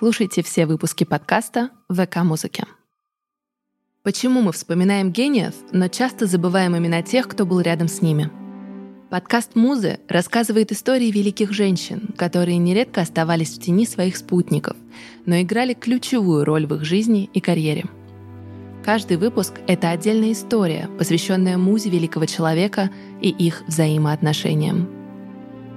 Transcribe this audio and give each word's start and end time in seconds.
Слушайте 0.00 0.42
все 0.42 0.64
выпуски 0.64 1.04
подкаста 1.04 1.68
ВК 1.90 2.22
Музыки. 2.24 2.64
Почему 4.02 4.40
мы 4.40 4.52
вспоминаем 4.52 5.12
гениев, 5.12 5.52
но 5.72 5.88
часто 5.88 6.24
забываем 6.24 6.74
имена 6.74 7.02
тех, 7.02 7.28
кто 7.28 7.44
был 7.44 7.60
рядом 7.60 7.86
с 7.86 8.00
ними? 8.00 8.30
Подкаст 9.10 9.56
«Музы» 9.56 10.00
рассказывает 10.08 10.72
истории 10.72 11.10
великих 11.10 11.52
женщин, 11.52 12.14
которые 12.16 12.56
нередко 12.56 13.02
оставались 13.02 13.58
в 13.58 13.60
тени 13.60 13.84
своих 13.84 14.16
спутников, 14.16 14.74
но 15.26 15.38
играли 15.38 15.74
ключевую 15.74 16.46
роль 16.46 16.66
в 16.66 16.76
их 16.76 16.84
жизни 16.86 17.28
и 17.34 17.40
карьере. 17.42 17.84
Каждый 18.82 19.18
выпуск— 19.18 19.52
это 19.66 19.90
отдельная 19.90 20.32
история, 20.32 20.88
посвященная 20.96 21.58
музе 21.58 21.90
великого 21.90 22.24
человека 22.24 22.88
и 23.20 23.28
их 23.28 23.64
взаимоотношениям. 23.66 24.88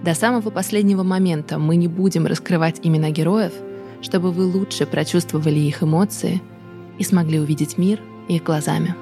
До 0.01 0.13
самого 0.13 0.49
последнего 0.49 1.03
момента 1.03 1.59
мы 1.59 1.75
не 1.75 1.89
будем 1.89 2.25
раскрывать 2.25 2.79
имена 2.83 3.09
героев, 3.09 3.51
чтобы 4.04 4.31
вы 4.31 4.46
лучше 4.46 4.86
прочувствовали 4.86 5.59
их 5.59 5.82
эмоции 5.82 6.41
и 7.00 7.04
смогли 7.04 7.39
увидеть 7.39 7.79
мир 7.79 8.00
их 8.28 8.43
глазами. 8.43 8.95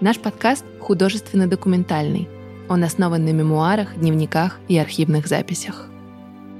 Наш 0.00 0.18
подкаст 0.18 0.64
художественно-документальный. 0.80 2.28
Он 2.70 2.82
основан 2.82 3.24
на 3.24 3.30
мемуарах, 3.30 3.96
дневниках 3.98 4.58
и 4.68 4.78
архивных 4.78 5.26
записях. 5.26 5.88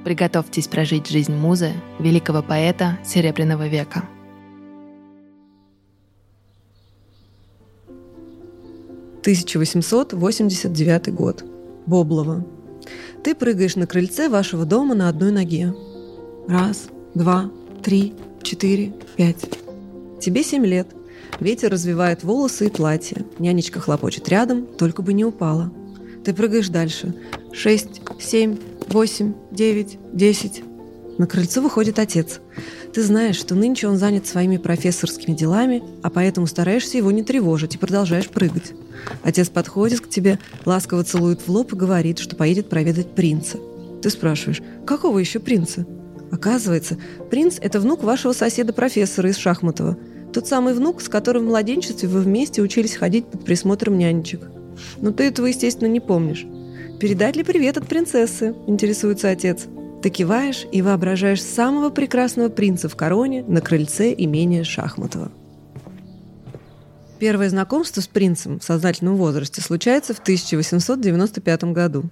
Приготовьтесь 0.03 0.67
прожить 0.67 1.09
жизнь 1.09 1.33
музы, 1.33 1.73
великого 1.97 2.43
поэта 2.43 2.99
Серебряного 3.03 3.67
века– 3.67 4.03
1889 9.27 11.13
год. 11.13 11.43
Боблова. 11.85 12.45
Ты 13.25 13.35
прыгаешь 13.35 13.75
на 13.75 13.85
крыльце 13.85 14.29
вашего 14.29 14.63
дома 14.63 14.95
на 14.95 15.09
одной 15.09 15.33
ноге. 15.33 15.75
Раз, 16.47 16.87
два, 17.13 17.49
три, 17.83 18.13
четыре, 18.43 18.93
пять. 19.15 19.45
Тебе 20.21 20.43
семь 20.43 20.65
лет. 20.65 20.87
Ветер 21.39 21.71
развивает 21.71 22.23
волосы 22.23 22.67
и 22.67 22.69
платье. 22.69 23.25
Нянечка 23.39 23.79
хлопочет 23.79 24.27
рядом, 24.29 24.65
только 24.65 25.01
бы 25.01 25.13
не 25.13 25.25
упала. 25.25 25.71
Ты 26.23 26.33
прыгаешь 26.33 26.69
дальше. 26.69 27.13
Шесть, 27.53 28.01
семь, 28.19 28.57
восемь, 28.89 29.33
девять, 29.51 29.97
десять. 30.13 30.63
На 31.17 31.25
крыльцо 31.25 31.61
выходит 31.61 31.99
отец. 31.99 32.39
Ты 32.93 33.03
знаешь, 33.03 33.37
что 33.37 33.55
нынче 33.55 33.87
он 33.87 33.97
занят 33.97 34.27
своими 34.27 34.57
профессорскими 34.57 35.35
делами, 35.35 35.83
а 36.03 36.09
поэтому 36.09 36.47
стараешься 36.47 36.97
его 36.97 37.11
не 37.11 37.23
тревожить 37.23 37.75
и 37.75 37.77
продолжаешь 37.77 38.29
прыгать. 38.29 38.73
Отец 39.23 39.49
подходит 39.49 40.01
к 40.01 40.09
тебе, 40.09 40.39
ласково 40.65 41.03
целует 41.03 41.41
в 41.41 41.49
лоб 41.49 41.73
и 41.73 41.75
говорит, 41.75 42.19
что 42.19 42.35
поедет 42.35 42.69
проведать 42.69 43.13
принца. 43.13 43.57
Ты 44.01 44.09
спрашиваешь, 44.09 44.61
какого 44.85 45.19
еще 45.19 45.39
принца? 45.39 45.85
Оказывается, 46.31 46.97
принц– 47.29 47.57
это 47.61 47.79
внук 47.79 48.03
вашего 48.03 48.33
соседа-профессора 48.33 49.29
из 49.29 49.37
Шахматова. 49.37 49.97
Тот 50.33 50.47
самый 50.47 50.73
внук, 50.73 51.01
с 51.01 51.09
которым 51.09 51.43
в 51.43 51.47
младенчестве 51.47 52.09
вы 52.09 52.21
вместе 52.21 52.61
учились 52.61 52.95
ходить 52.95 53.25
под 53.25 53.45
присмотром 53.45 53.97
нянечек. 53.97 54.41
Но 54.99 55.11
ты 55.11 55.23
этого, 55.25 55.47
естественно, 55.47 55.87
не 55.87 55.99
помнишь. 55.99 56.45
«Передать 56.99 57.35
ли 57.35 57.43
привет 57.43 57.77
от 57.77 57.87
принцессы?»– 57.87 58.55
интересуется 58.67 59.29
отец. 59.29 59.67
Ты 60.01 60.09
киваешь 60.09 60.65
и 60.71 60.81
воображаешь 60.81 61.43
самого 61.43 61.89
прекрасного 61.89 62.49
принца 62.49 62.87
в 62.87 62.95
короне 62.95 63.43
на 63.47 63.61
крыльце 63.61 64.13
имения 64.15 64.63
Шахматова. 64.63 65.31
Первое 67.19 67.49
знакомство 67.49 68.01
с 68.01 68.07
принцем 68.07 68.59
в 68.59 68.63
сознательном 68.63 69.15
возрасте 69.15 69.61
случается 69.61 70.13
в 70.13 70.19
1895 70.19 71.63
году. 71.65 72.03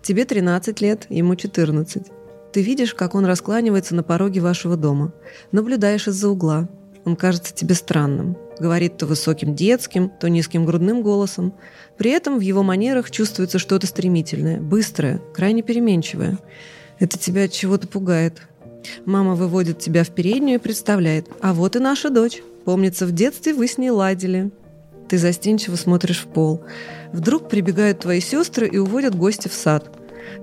Тебе 0.00 0.24
13 0.24 0.80
лет, 0.80 1.06
ему 1.08 1.34
14. 1.34 2.06
Ты 2.54 2.62
видишь, 2.62 2.94
как 2.94 3.16
он 3.16 3.26
раскланивается 3.26 3.96
на 3.96 4.04
пороге 4.04 4.40
вашего 4.40 4.76
дома. 4.76 5.12
Наблюдаешь 5.50 6.06
из-за 6.06 6.28
угла. 6.28 6.68
Он 7.04 7.16
кажется 7.16 7.52
тебе 7.52 7.74
странным. 7.74 8.36
Говорит 8.60 8.96
то 8.96 9.06
высоким 9.06 9.56
детским, 9.56 10.08
то 10.08 10.28
низким 10.28 10.64
грудным 10.64 11.02
голосом. 11.02 11.52
При 11.98 12.12
этом 12.12 12.38
в 12.38 12.42
его 12.42 12.62
манерах 12.62 13.10
чувствуется 13.10 13.58
что-то 13.58 13.88
стремительное, 13.88 14.60
быстрое, 14.60 15.20
крайне 15.34 15.62
переменчивое. 15.62 16.38
Это 17.00 17.18
тебя 17.18 17.46
от 17.46 17.50
чего-то 17.50 17.88
пугает. 17.88 18.42
Мама 19.04 19.34
выводит 19.34 19.80
тебя 19.80 20.04
в 20.04 20.10
переднюю 20.10 20.60
и 20.60 20.62
представляет. 20.62 21.26
А 21.40 21.54
вот 21.54 21.74
и 21.74 21.80
наша 21.80 22.08
дочь. 22.08 22.40
Помнится, 22.64 23.04
в 23.04 23.10
детстве 23.10 23.52
вы 23.52 23.66
с 23.66 23.78
ней 23.78 23.90
ладили. 23.90 24.52
Ты 25.08 25.18
застенчиво 25.18 25.74
смотришь 25.74 26.22
в 26.22 26.28
пол. 26.28 26.62
Вдруг 27.12 27.48
прибегают 27.48 27.98
твои 27.98 28.20
сестры 28.20 28.68
и 28.68 28.78
уводят 28.78 29.16
гостя 29.16 29.48
в 29.48 29.54
сад. 29.54 29.90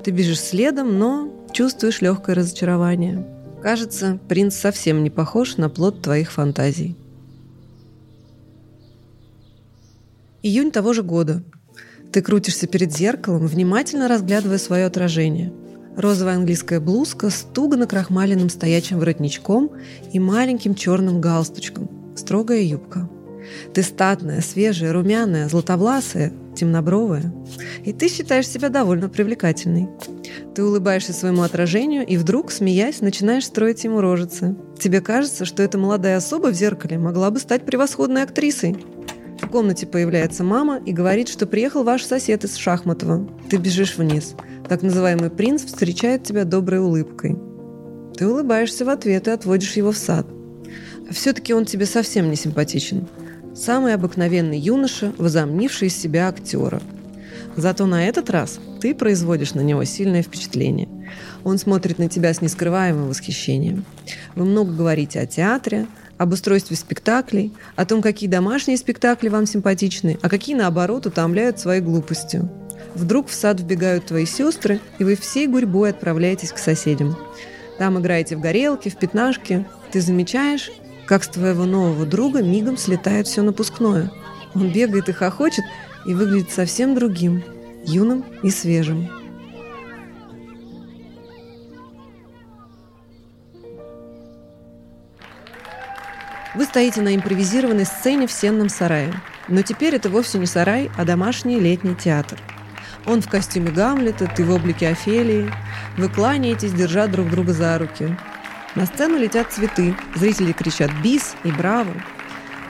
Ты 0.04 0.12
бежишь 0.12 0.42
следом, 0.42 1.00
но 1.00 1.32
чувствуешь 1.52 2.02
легкое 2.02 2.36
разочарование. 2.36 3.26
Кажется, 3.62 4.20
принц 4.28 4.56
совсем 4.56 5.04
не 5.04 5.10
похож 5.10 5.58
на 5.58 5.70
плод 5.70 6.02
твоих 6.02 6.32
фантазий. 6.32 6.96
Июнь 10.42 10.72
того 10.72 10.94
же 10.94 11.04
года. 11.04 11.44
Ты 12.12 12.22
крутишься 12.22 12.68
перед 12.68 12.92
зеркалом, 12.92 13.46
внимательно 13.46 14.08
разглядывая 14.08 14.58
свое 14.58 14.86
отражение. 14.86 15.54
Розовая 15.96 16.36
английская 16.36 16.80
блузка 16.80 17.30
с 17.30 17.46
туго 17.54 17.78
накрахмаленным 17.78 18.50
стоячим 18.50 19.00
воротничком 19.00 19.72
и 20.12 20.20
маленьким 20.20 20.74
черным 20.74 21.22
галстучком– 21.22 21.90
строгая 22.16 22.62
юбка. 22.62 23.10
Ты 23.74 23.84
статная, 23.84 24.42
свежая, 24.42 24.94
румяная, 24.94 25.48
златовласая, 25.50 26.34
темнобровая. 26.62 27.34
И 27.84 27.92
ты 27.92 28.08
считаешь 28.08 28.48
себя 28.48 28.70
довольно 28.70 29.10
привлекательной. 29.10 29.90
Ты 30.56 30.64
улыбаешься 30.64 31.12
своему 31.12 31.42
отражению 31.42 32.06
и 32.06 32.18
вдруг, 32.18 32.52
смеясь, 32.52 33.02
начинаешь 33.02 33.46
строить 33.46 33.84
ему 33.84 34.00
рожицы. 34.00 34.56
Тебе 34.80 35.02
кажется, 35.02 35.46
что 35.46 35.64
эта 35.64 35.78
молодая 35.78 36.18
особа 36.18 36.48
в 36.48 36.54
зеркале 36.54 36.98
могла 36.98 37.32
бы 37.32 37.40
стать 37.40 37.66
превосходной 37.66 38.24
актрисой. 38.24 38.78
В 39.42 39.48
комнате 39.48 39.88
появляется 39.88 40.44
мама 40.44 40.80
и 40.86 40.94
говорит, 40.94 41.28
что 41.28 41.48
приехал 41.48 41.84
ваш 41.84 42.04
сосед 42.04 42.44
из 42.44 42.56
Шахматова. 42.56 43.28
Ты 43.50 43.58
бежишь 43.58 43.98
вниз. 43.98 44.36
Так 44.70 44.84
называемый 44.84 45.32
принц 45.32 45.66
встречает 45.66 46.24
тебя 46.24 46.46
доброй 46.46 46.80
улыбкой. 46.80 47.38
Ты 48.16 48.28
улыбаешься 48.28 48.86
в 48.86 48.90
ответ 48.90 49.28
и 49.28 49.32
отводишь 49.32 49.74
его 49.74 49.92
в 49.92 49.98
сад– 49.98 50.28
все-таки 51.12 51.54
он 51.54 51.66
тебе 51.66 51.86
совсем 51.86 52.30
не 52.30 52.36
симпатичен. 52.36 53.08
Самый 53.54 53.94
обыкновенный 53.94 54.58
юноша, 54.58 55.14
возомнивший 55.18 55.90
из 55.90 55.98
себя 55.98 56.30
актера. 56.30 56.82
Зато 57.58 57.86
на 57.86 58.08
этот 58.08 58.30
раз 58.30 58.60
ты 58.80 58.96
производишь 58.96 59.54
на 59.54 59.62
него 59.62 59.84
сильное 59.84 60.24
впечатление. 60.24 60.88
Он 61.44 61.58
смотрит 61.58 62.00
на 62.00 62.08
тебя 62.08 62.34
с 62.34 62.42
нескрываемым 62.42 63.10
восхищением. 63.10 63.86
Вы 64.36 64.46
много 64.46 64.72
говорите 64.72 65.20
о 65.20 65.26
театре, 65.26 65.88
об 66.18 66.32
устройстве 66.32 66.78
спектаклей, 66.78 67.52
о 67.76 67.86
том, 67.86 68.02
какие 68.02 68.30
домашние 68.30 68.78
спектакли 68.78 69.28
вам 69.28 69.46
симпатичны, 69.46 70.18
а 70.22 70.30
какие, 70.30 70.56
наоборот, 70.56 71.06
утомляют 71.06 71.60
своей 71.60 71.82
глупостью. 71.82 72.50
Вдруг 72.96 73.28
в 73.28 73.34
сад 73.34 73.60
вбегают 73.60 74.06
твои 74.06 74.26
сестры, 74.26 74.80
и 75.00 75.04
вы 75.04 75.16
всей 75.16 75.48
гурьбой 75.48 75.90
отправляетесь 75.90 76.52
к 76.52 76.58
соседям. 76.58 77.18
Там 77.78 78.00
играете 78.00 78.36
в 78.36 78.40
горелки, 78.40 78.90
в 78.90 78.98
пятнашки. 78.98 79.66
Ты 79.92 80.02
замечаешь, 80.02 80.72
как 81.12 81.26
с 81.26 81.28
твоего 81.28 81.66
нового 81.66 82.06
друга 82.06 82.42
мигом 82.42 82.78
слетает 82.78 83.28
все 83.28 83.42
напускное. 83.42 84.10
Он 84.56 84.72
бегает 84.72 85.10
и 85.10 85.12
хохочет 85.12 85.66
и 86.06 86.14
выглядит 86.14 86.52
совсем 86.52 86.96
другим, 86.96 87.44
юным 87.84 88.24
и 88.44 88.50
свежим. 88.50 89.10
Вы 96.56 96.64
стоите 96.64 97.02
на 97.02 97.14
импровизированной 97.14 97.86
сцене 97.86 98.26
в 98.26 98.32
сенном 98.32 98.70
сарае. 98.70 99.14
Но 99.50 99.64
теперь 99.64 99.96
это 99.96 100.10
вовсе 100.10 100.40
не 100.40 100.46
сарай, 100.46 100.90
а 100.98 101.04
домашний 101.04 101.60
летний 101.60 101.96
театр. 101.96 102.40
Он 103.06 103.22
в 103.22 103.30
костюме 103.30 103.72
Гамлета, 103.72 104.32
ты 104.34 104.46
в 104.46 104.52
облике 104.52 104.88
Офелии. 104.88 105.52
Вы 105.98 106.08
кланяетесь, 106.08 106.72
держа 106.72 107.08
друг 107.08 107.30
друга 107.30 107.52
за 107.52 107.78
руки. 107.78 108.18
На 108.76 108.86
сцену 108.86 109.18
летят 109.18 109.52
цветы, 109.52 109.96
зрители 110.16 110.54
кричат 110.54 110.92
«Бис!» 111.04 111.36
и 111.44 111.52
«Браво!». 111.52 111.94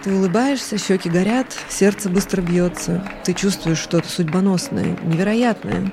Ты 0.04 0.16
улыбаешься, 0.16 0.80
щеки 0.80 1.10
горят, 1.10 1.56
сердце 1.70 2.10
быстро 2.10 2.42
бьется. 2.42 3.08
Ты 3.24 3.34
чувствуешь 3.34 3.78
что-то 3.78 4.10
судьбоносное, 4.10 4.98
невероятное. 5.04 5.92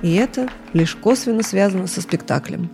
И 0.00 0.14
это 0.14 0.48
лишь 0.72 0.94
косвенно 0.94 1.42
связано 1.42 1.88
со 1.88 2.00
спектаклем. 2.00 2.70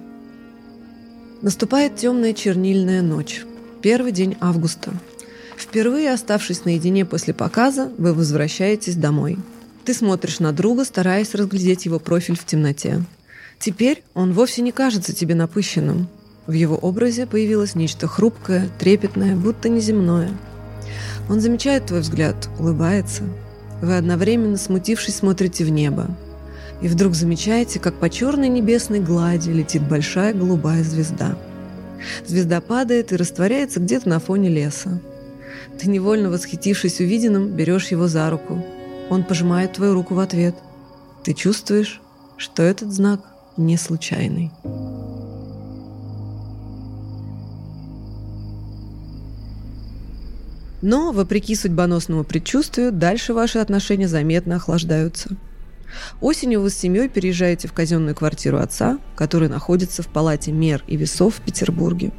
Наступает 1.41 1.97
темная 1.97 2.35
чернильная 2.35 3.01
ночь. 3.01 3.45
Первый 3.81 4.13
день 4.13 4.37
августа. 4.41 4.93
Впервые 5.57 6.13
оставшись 6.13 6.67
наедине 6.67 7.07
после 7.07 7.33
показа, 7.33 7.91
вы 7.97 8.13
возвращаетесь 8.13 8.97
домой. 8.97 9.39
Ты 9.87 9.95
смотришь 9.95 10.39
на 10.39 10.53
друга, 10.53 10.85
стараясь 10.85 11.35
разглядеть 11.35 11.87
его 11.87 11.99
профиль 11.99 12.39
в 12.39 12.45
темноте. 12.45 13.03
Теперь 13.59 14.03
он 14.13 14.35
вовсе 14.35 14.61
не 14.61 14.73
кажется 14.73 15.15
тебе 15.15 15.35
напыщенным. 15.35 16.09
В 16.47 16.53
его 16.53 16.77
образе 16.77 17.27
появилось 17.27 17.75
нечто 17.75 18.07
хрупкое, 18.07 18.69
трепетное, 18.79 19.35
будто 19.35 19.69
неземное. 19.69 20.31
Он 21.31 21.41
замечает 21.41 21.87
твой 21.87 22.01
взгляд, 22.01 22.49
улыбается. 22.59 23.23
Вы 23.81 23.97
одновременно, 23.97 24.59
смутившись, 24.59 25.17
смотрите 25.17 25.65
в 25.65 25.71
небо. 25.71 26.09
И 26.83 26.89
вдруг 26.89 27.15
замечаете, 27.15 27.81
как 27.81 27.95
по 27.95 28.11
черной 28.11 28.49
небесной 28.49 29.01
глади 29.01 29.51
летит 29.51 29.89
большая 29.89 30.35
голубая 30.35 30.85
звезда. 30.85 31.39
Звезда 32.27 32.61
падает 32.61 33.13
и 33.13 33.17
растворяется 33.17 33.81
где-то 33.81 34.09
на 34.09 34.21
фоне 34.21 34.51
леса. 34.51 35.01
Ты, 35.79 35.89
невольно 35.89 36.29
восхитившись 36.29 37.01
увиденным, 37.01 37.49
берешь 37.49 37.89
его 37.89 38.07
за 38.07 38.29
руку. 38.29 38.63
Он 39.09 39.25
пожимает 39.25 39.73
твою 39.73 39.95
руку 39.95 40.15
в 40.15 40.19
ответ. 40.19 40.55
Ты 41.23 41.33
чувствуешь, 41.33 42.03
что 42.37 42.63
этот 42.63 42.93
знак 42.93 43.21
не 43.57 43.79
случайный. 43.79 44.51
Но, 50.85 51.13
вопреки 51.13 51.55
судьбоносному 51.55 52.25
предчувствию, 52.25 52.93
дальше 52.93 53.33
ваши 53.33 53.59
отношения 53.59 54.07
заметно 54.07 54.57
охлаждаются. 54.57 55.31
Осенью 56.21 56.61
вы 56.61 56.69
с 56.69 56.77
семьей 56.77 57.09
переезжаете 57.09 57.69
в 57.69 57.73
казенную 57.73 58.15
квартиру 58.15 58.59
отца, 58.59 58.99
который 59.17 59.49
находится 59.49 60.03
в 60.03 60.09
палате 60.09 60.53
мер 60.53 60.85
и 60.87 60.99
весов 60.99 61.37
в 61.37 61.41
Петербурге. 61.41 62.13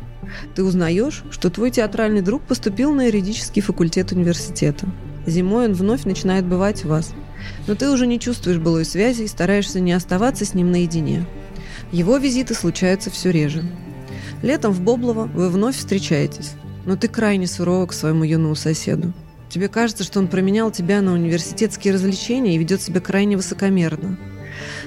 Ты 0.56 0.63
узнаешь, 0.63 1.23
что 1.29 1.51
твой 1.51 1.69
театральный 1.69 2.23
друг 2.23 2.41
поступил 2.41 2.91
на 2.91 3.06
юридический 3.06 3.62
факультет 3.62 4.13
университета. 4.13 4.88
Зимой 5.27 5.65
он 5.65 5.73
вновь 5.73 6.06
начинает 6.06 6.47
бывать 6.47 6.85
у 6.85 6.88
вас. 6.88 7.13
Но 7.67 7.75
ты 7.75 7.91
уже 7.91 8.07
не 8.07 8.19
чувствуешь 8.19 8.57
былой 8.57 8.85
связи 8.85 9.21
и 9.21 9.27
стараешься 9.27 9.79
не 9.79 9.94
оставаться 9.94 10.44
с 10.44 10.56
ним 10.56 10.71
наедине. 10.71 11.27
Его 11.91 12.17
визиты 12.17 12.56
случаются 12.56 13.12
все 13.12 13.29
реже. 13.29 13.63
Летом 14.41 14.71
в 14.71 14.81
Боблово 14.81 15.25
вы 15.25 15.51
вновь 15.51 15.77
встречаетесь 15.77 16.53
но 16.85 16.95
ты 16.95 17.07
крайне 17.07 17.47
сурова 17.47 17.85
к 17.87 17.93
своему 17.93 18.23
юному 18.23 18.55
соседу. 18.55 19.13
Тебе 19.49 19.67
кажется, 19.67 20.03
что 20.03 20.19
он 20.19 20.27
променял 20.27 20.71
тебя 20.71 21.01
на 21.01 21.13
университетские 21.13 21.93
развлечения 21.93 22.55
и 22.55 22.57
ведет 22.57 22.81
себя 22.81 22.99
крайне 22.99 23.37
высокомерно. 23.37 24.17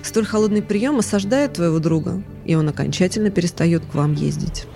Столь 0.03 0.27
холодный 0.27 0.63
прием 0.63 0.99
осаждает 0.99 1.55
твоего 1.55 1.79
друга, 1.79 2.23
и 2.45 2.55
он 2.55 2.69
окончательно 2.69 3.31
перестает 3.31 3.85
к 3.85 3.95
вам 3.95 4.15
ездить. 4.15 4.67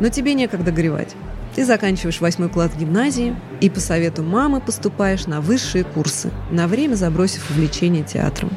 Но 0.00 0.08
тебе 0.08 0.34
некогда 0.34 0.72
горевать. 0.72 1.14
Ты 1.54 1.64
заканчиваешь 1.64 2.20
восьмой 2.20 2.48
класс 2.48 2.72
гимназии 2.78 3.34
и 3.60 3.68
по 3.70 3.80
совету 3.80 4.22
мамы 4.22 4.60
поступаешь 4.60 5.26
на 5.26 5.40
высшие 5.40 5.84
курсы, 5.84 6.30
на 6.50 6.68
время 6.68 6.94
забросив 6.94 7.50
увлечение 7.50 8.04
театром. 8.04 8.50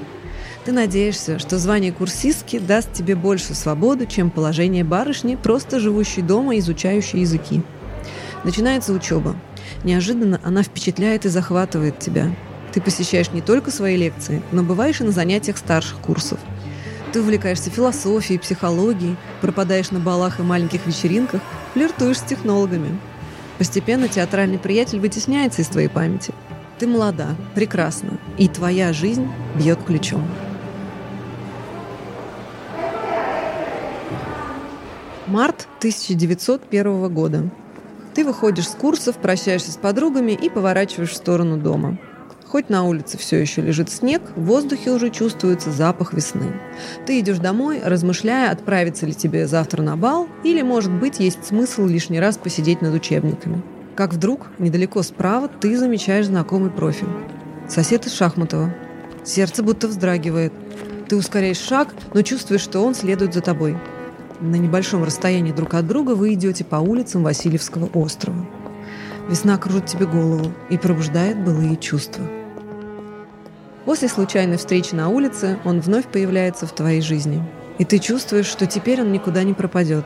Ты 0.64 0.74
надеешься, 0.74 1.40
что 1.40 1.58
звание 1.58 1.92
курсистки 1.92 2.60
даст 2.60 2.94
тебе 2.94 3.16
больше 3.16 3.56
свободы, 3.56 4.06
чем 4.06 4.30
положение 4.30 4.84
барышни, 4.84 5.36
просто 5.36 5.80
живущей 5.80 6.22
дома, 6.22 6.60
изучающей 6.60 7.22
языки. 7.22 7.64
Начинается 8.44 8.94
учеба. 8.94 9.36
Неожиданно 9.84 10.40
она 10.44 10.62
впечатляет 10.62 11.26
и 11.26 11.30
захватывает 11.30 11.98
тебя. 11.98 12.36
Ты 12.74 12.80
посещаешь 12.80 13.32
не 13.32 13.42
только 13.42 13.72
свои 13.72 13.98
лекции, 13.98 14.44
но 14.52 14.62
бываешь 14.62 15.02
и 15.02 15.04
на 15.04 15.12
занятиях 15.12 15.58
старших 15.58 15.98
курсов. 15.98 16.40
Ты 17.12 17.22
увлекаешься 17.22 17.72
философией, 17.72 18.40
психологией, 18.40 19.18
пропадаешь 19.42 19.90
на 19.90 20.00
балах 20.00 20.40
и 20.40 20.44
маленьких 20.44 20.86
вечеринках, 20.86 21.42
флиртуешь 21.74 22.20
с 22.20 22.24
технологами. 22.24 23.00
Постепенно 23.58 24.08
театральный 24.08 24.60
приятель 24.60 25.00
вытесняется 25.00 25.64
из 25.64 25.68
твоей 25.68 25.90
памяти. 25.90 26.34
Ты 26.78 26.88
молода, 26.88 27.36
прекрасна, 27.56 28.18
и 28.38 28.48
твоя 28.48 28.94
жизнь 28.94 29.28
бьет 29.56 29.84
ключом. 29.84 30.24
Март 35.32 35.66
1901 35.78 37.08
года. 37.14 37.50
Ты 38.14 38.26
выходишь 38.26 38.68
с 38.68 38.76
курсов, 38.76 39.16
прощаешься 39.16 39.72
с 39.72 39.78
подругами 39.78 40.34
и 40.34 40.50
поворачиваешь 40.50 41.12
в 41.12 41.16
сторону 41.16 41.56
дома. 41.56 41.98
Хоть 42.48 42.68
на 42.68 42.84
улице 42.84 43.18
все 43.18 43.38
еще 43.38 43.62
лежит 43.62 43.90
снег, 43.90 44.22
в 44.36 44.44
воздухе 44.44 44.92
уже 44.92 45.10
чувствуется 45.10 45.72
запах 45.72 46.12
весны. 46.12 46.52
Ты 47.06 47.22
идешь 47.22 47.38
домой, 47.38 47.80
размышляя, 47.82 48.52
отправиться 48.52 49.06
ли 49.06 49.14
тебе 49.14 49.48
завтра 49.48 49.82
на 49.82 49.96
бал, 49.96 50.28
или, 50.44 50.62
может 50.64 50.92
быть, 50.92 51.22
есть 51.22 51.46
смысл 51.46 51.86
лишний 51.86 52.20
раз 52.20 52.38
посидеть 52.38 52.82
над 52.82 52.94
учебниками. 52.94 53.62
Как 53.96 54.14
вдруг, 54.14 54.48
недалеко 54.60 55.02
справа, 55.02 55.48
ты 55.48 55.78
замечаешь 55.78 56.26
знакомый 56.26 56.72
профиль. 56.72 57.08
Сосед 57.70 58.06
из 58.06 58.16
Шахматова. 58.16 58.76
Сердце 59.24 59.64
будто 59.64 59.88
вздрагивает. 59.88 60.52
Ты 61.08 61.16
ускоряешь 61.16 61.58
шаг, 61.58 61.96
но 62.14 62.22
чувствуешь, 62.22 62.60
что 62.60 62.82
он 62.82 62.96
следует 62.96 63.34
за 63.34 63.40
тобой. 63.40 63.78
На 64.42 64.56
небольшом 64.56 65.04
расстоянии 65.04 65.52
друг 65.52 65.76
от 65.76 65.86
друга 65.86 66.16
вы 66.16 66.34
идете 66.34 66.64
по 66.64 66.78
улицам 66.78 67.22
Васильевского 67.22 67.86
острова. 67.94 68.44
Весна 69.30 69.56
кружит 69.60 69.86
тебе 69.86 70.08
голову 70.08 70.52
и 70.72 70.80
пробуждает 70.80 71.44
былые 71.44 71.78
чувства. 71.78 72.26
После 73.86 74.08
случайной 74.08 74.58
встречи 74.58 74.96
на 74.96 75.10
улице 75.10 75.60
он 75.64 75.80
вновь 75.80 76.08
появляется 76.08 76.66
в 76.66 76.72
твоей 76.72 77.02
жизни. 77.02 77.44
И 77.78 77.86
ты 77.86 78.00
чувствуешь, 78.00 78.48
что 78.48 78.66
теперь 78.66 79.02
он 79.02 79.12
никуда 79.12 79.44
не 79.44 79.54
пропадет. 79.54 80.06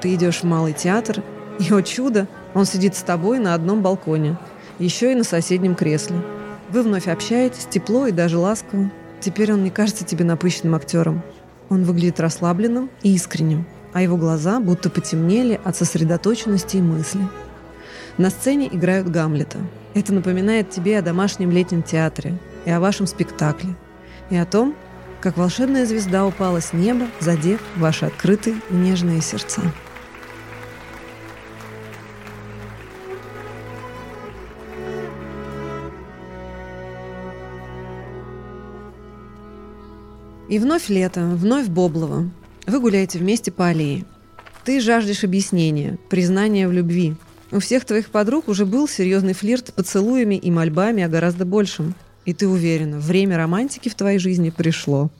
Ты 0.00 0.14
идешь 0.14 0.40
в 0.40 0.44
малый 0.44 0.72
театр, 0.72 1.22
и, 1.58 1.70
о 1.70 1.82
чудо, 1.82 2.26
он 2.54 2.64
сидит 2.64 2.96
с 2.96 3.02
тобой 3.02 3.38
на 3.38 3.52
одном 3.52 3.82
балконе, 3.82 4.38
еще 4.78 5.12
и 5.12 5.14
на 5.14 5.24
соседнем 5.24 5.74
кресле. 5.74 6.16
Вы 6.70 6.82
вновь 6.82 7.06
общаетесь, 7.06 7.66
тепло 7.66 8.06
и 8.06 8.12
даже 8.12 8.38
ласково. 8.38 8.90
Теперь 9.20 9.52
он 9.52 9.62
не 9.62 9.70
кажется 9.70 10.06
тебе 10.06 10.24
напыщенным 10.24 10.74
актером. 10.74 11.22
Он 11.68 11.84
выглядит 11.84 12.18
расслабленным 12.18 12.90
и 13.02 13.14
искренним 13.14 13.66
а 13.94 14.02
его 14.02 14.16
глаза 14.16 14.60
будто 14.60 14.90
потемнели 14.90 15.58
от 15.64 15.76
сосредоточенности 15.76 16.76
и 16.76 16.82
мысли. 16.82 17.20
На 18.18 18.28
сцене 18.28 18.68
играют 18.70 19.08
Гамлета. 19.08 19.58
Это 19.94 20.12
напоминает 20.12 20.68
тебе 20.68 20.98
о 20.98 21.02
домашнем 21.02 21.52
летнем 21.52 21.82
театре 21.82 22.36
и 22.64 22.70
о 22.70 22.80
вашем 22.80 23.06
спектакле, 23.06 23.76
и 24.30 24.36
о 24.36 24.44
том, 24.44 24.74
как 25.20 25.36
волшебная 25.36 25.86
звезда 25.86 26.26
упала 26.26 26.60
с 26.60 26.72
неба, 26.72 27.06
задев 27.20 27.60
ваши 27.76 28.04
открытые 28.04 28.56
и 28.68 28.74
нежные 28.74 29.22
сердца. 29.22 29.62
И 40.48 40.58
вновь 40.58 40.88
лето, 40.88 41.20
вновь 41.20 41.68
Боблово, 41.68 42.28
вы 42.66 42.80
гуляете 42.80 43.18
вместе 43.18 43.50
по 43.50 43.68
аллее. 43.68 44.04
Ты 44.64 44.80
жаждешь 44.80 45.24
объяснения, 45.24 45.98
признания 46.08 46.66
в 46.68 46.72
любви. 46.72 47.16
У 47.50 47.60
всех 47.60 47.84
твоих 47.84 48.08
подруг 48.08 48.48
уже 48.48 48.64
был 48.64 48.88
серьезный 48.88 49.34
флирт 49.34 49.68
с 49.68 49.72
поцелуями 49.72 50.36
и 50.36 50.50
мольбами 50.50 51.02
о 51.02 51.08
гораздо 51.08 51.44
большем. 51.44 51.94
И 52.24 52.32
ты 52.32 52.48
уверена, 52.48 52.98
время 52.98 53.36
романтики 53.36 53.88
в 53.88 53.94
твоей 53.94 54.18
жизни 54.18 54.50
пришло. 54.50 55.10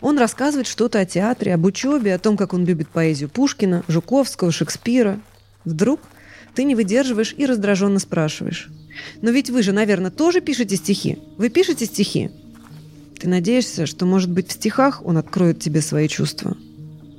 Он 0.00 0.18
рассказывает 0.18 0.66
что-то 0.66 1.00
о 1.00 1.04
театре, 1.04 1.54
об 1.54 1.64
учебе, 1.64 2.14
о 2.14 2.18
том, 2.18 2.36
как 2.36 2.54
он 2.54 2.64
любит 2.64 2.88
поэзию 2.88 3.28
Пушкина, 3.28 3.82
Жуковского, 3.88 4.52
Шекспира. 4.52 5.20
Вдруг 5.64 6.00
ты 6.54 6.64
не 6.64 6.74
выдерживаешь 6.74 7.34
и 7.36 7.46
раздраженно 7.46 7.98
спрашиваешь. 7.98 8.68
«Но 9.20 9.30
ведь 9.30 9.50
вы 9.50 9.62
же, 9.62 9.72
наверное, 9.72 10.12
тоже 10.12 10.40
пишете 10.40 10.76
стихи? 10.76 11.18
Вы 11.36 11.48
пишете 11.48 11.86
стихи?» 11.86 12.30
Ты 13.18 13.28
надеешься, 13.28 13.86
что, 13.86 14.06
может 14.06 14.30
быть, 14.30 14.48
в 14.48 14.52
стихах 14.52 15.04
он 15.04 15.16
откроет 15.16 15.60
тебе 15.60 15.80
свои 15.80 16.08
чувства. 16.08 16.56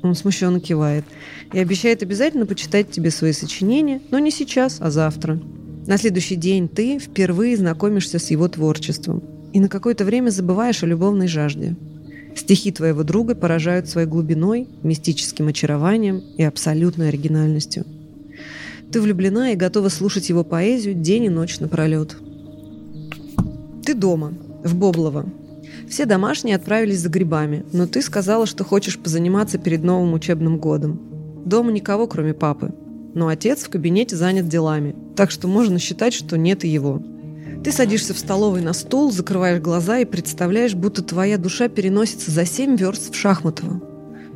Он 0.04 0.16
смущенно 0.16 0.60
кивает 0.60 1.04
и 1.52 1.60
обещает 1.60 2.04
обязательно 2.04 2.46
почитать 2.46 2.92
тебе 2.92 3.10
свои 3.10 3.34
сочинения, 3.34 4.02
но 4.12 4.20
не 4.20 4.32
сейчас, 4.32 4.78
а 4.80 4.92
завтра. 4.92 5.40
На 5.88 5.98
следующий 5.98 6.36
день 6.36 6.68
ты 6.68 7.00
впервые 7.00 7.58
знакомишься 7.58 8.20
с 8.20 8.30
его 8.32 8.48
творчеством 8.48 9.24
и 9.54 9.60
на 9.60 9.70
какое-то 9.70 10.06
время 10.06 10.30
забываешь 10.30 10.84
о 10.84 10.88
любовной 10.88 11.28
жажде. 11.28 11.76
Стихи 12.36 12.72
твоего 12.72 13.04
друга 13.04 13.34
поражают 13.34 13.88
своей 13.88 14.08
глубиной, 14.08 14.68
мистическим 14.84 15.48
очарованием 15.48 16.22
и 16.38 16.44
абсолютной 16.44 17.08
оригинальностью. 17.10 17.86
Ты 18.92 19.02
влюблена 19.02 19.52
и 19.52 19.56
готова 19.56 19.90
слушать 19.90 20.30
его 20.30 20.44
поэзию 20.44 20.96
день 20.96 21.26
и 21.26 21.30
ночь 21.30 21.60
напролет. 21.60 22.18
Ты 23.86 23.94
дома, 23.94 24.34
в 24.64 24.76
Боблово, 24.76 25.26
все 25.90 26.06
домашние 26.06 26.56
отправились 26.56 27.00
за 27.00 27.10
грибами, 27.10 27.66
но 27.72 27.88
ты 27.88 28.02
сказала, 28.02 28.46
что 28.46 28.64
хочешь 28.64 28.98
позаниматься 28.98 29.58
перед 29.58 29.84
новым 29.84 30.14
учебным 30.14 30.58
годом. 30.58 31.00
Дома 31.46 31.72
никого, 31.72 32.08
кроме 32.08 32.34
папы. 32.34 32.74
Но 33.14 33.28
отец 33.28 33.64
в 33.64 33.70
кабинете 33.70 34.16
занят 34.16 34.48
делами, 34.48 34.96
так 35.16 35.32
что 35.32 35.48
можно 35.48 35.80
считать, 35.80 36.14
что 36.14 36.38
нет 36.38 36.66
и 36.66 36.68
его. 36.68 37.02
Ты 37.64 37.72
садишься 37.72 38.14
в 38.14 38.20
столовой 38.20 38.62
на 38.62 38.74
стул, 38.74 39.12
закрываешь 39.12 39.62
глаза 39.62 40.00
и 40.00 40.06
представляешь, 40.06 40.76
будто 40.76 41.02
твоя 41.02 41.38
душа 41.38 41.68
переносится 41.70 42.30
за 42.30 42.46
семь 42.46 42.76
верст 42.76 43.14
в 43.14 43.16
Шахматово. 43.16 43.82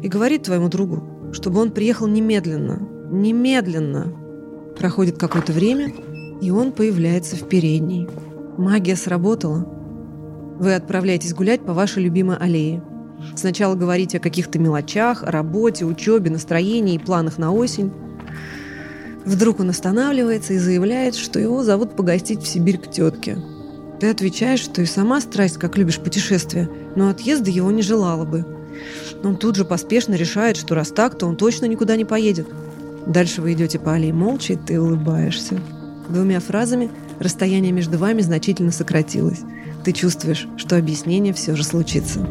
И 0.01 0.07
говорит 0.07 0.43
твоему 0.43 0.69
другу, 0.69 1.03
чтобы 1.33 1.59
он 1.59 1.71
приехал 1.71 2.07
немедленно. 2.07 2.79
Немедленно! 3.11 4.13
Проходит 4.77 5.17
какое-то 5.17 5.51
время, 5.51 5.93
и 6.41 6.51
он 6.51 6.71
появляется 6.71 7.35
в 7.35 7.47
передней. 7.49 8.07
Магия 8.57 8.95
сработала. 8.95 9.78
Вы 10.59 10.75
отправляетесь 10.75 11.33
гулять 11.33 11.61
по 11.61 11.73
вашей 11.73 12.03
любимой 12.03 12.35
аллее. 12.35 12.83
Сначала 13.35 13.75
говорите 13.75 14.17
о 14.17 14.21
каких-то 14.21 14.59
мелочах, 14.59 15.23
о 15.23 15.31
работе, 15.31 15.85
учебе, 15.85 16.29
настроении 16.29 16.95
и 16.95 16.99
планах 16.99 17.37
на 17.37 17.53
осень. 17.53 17.91
Вдруг 19.25 19.61
он 19.61 19.69
останавливается 19.69 20.53
и 20.53 20.57
заявляет, 20.57 21.15
что 21.15 21.39
его 21.39 21.63
зовут 21.63 21.95
погостить 21.95 22.41
в 22.41 22.47
Сибирь 22.47 22.77
к 22.77 22.91
тетке. 22.91 23.37
Ты 24.01 24.09
отвечаешь, 24.09 24.59
что 24.59 24.81
и 24.81 24.85
сама 24.85 25.21
страсть, 25.21 25.57
как 25.57 25.77
любишь 25.77 25.99
путешествия, 25.99 26.69
но 26.95 27.09
отъезда 27.09 27.49
его 27.49 27.71
не 27.71 27.81
желала 27.81 28.25
бы. 28.25 28.45
Он 29.23 29.37
тут 29.37 29.55
же 29.55 29.65
поспешно 29.65 30.15
решает, 30.15 30.57
что 30.57 30.75
раз 30.75 30.89
так, 30.89 31.17
то 31.17 31.25
он 31.27 31.37
точно 31.37 31.65
никуда 31.65 31.95
не 31.95 32.05
поедет. 32.05 32.47
Дальше 33.07 33.41
вы 33.41 33.53
идете 33.53 33.79
по 33.79 33.93
аллее 33.93 34.13
молча, 34.13 34.53
и 34.53 34.57
ты 34.57 34.79
улыбаешься. 34.79 35.59
Двумя 36.09 36.39
фразами 36.39 36.89
расстояние 37.19 37.71
между 37.71 37.97
вами 37.97 38.21
значительно 38.21 38.71
сократилось. 38.71 39.41
Ты 39.83 39.93
чувствуешь, 39.93 40.47
что 40.57 40.77
объяснение 40.77 41.33
все 41.33 41.55
же 41.55 41.63
случится. 41.63 42.25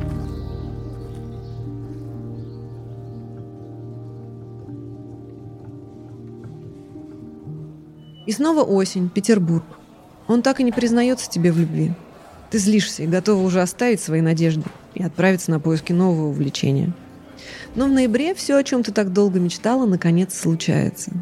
И 8.26 8.32
снова 8.32 8.62
осень, 8.62 9.08
Петербург. 9.08 9.64
Он 10.26 10.42
так 10.42 10.60
и 10.60 10.64
не 10.64 10.72
признается 10.72 11.30
тебе 11.30 11.50
в 11.50 11.58
любви. 11.58 11.92
Ты 12.50 12.58
злишься 12.58 13.02
и 13.02 13.06
готова 13.06 13.42
уже 13.42 13.62
оставить 13.62 14.02
свои 14.02 14.20
надежды 14.20 14.64
и 14.94 15.02
отправиться 15.02 15.50
на 15.50 15.60
поиски 15.60 15.94
нового 15.94 16.28
увлечения. 16.28 16.92
Но 17.74 17.86
в 17.86 17.90
ноябре 17.90 18.34
все, 18.34 18.56
о 18.56 18.64
чем 18.64 18.82
ты 18.82 18.92
так 18.92 19.14
долго 19.14 19.40
мечтала, 19.40 19.86
наконец 19.86 20.38
случается. 20.38 21.12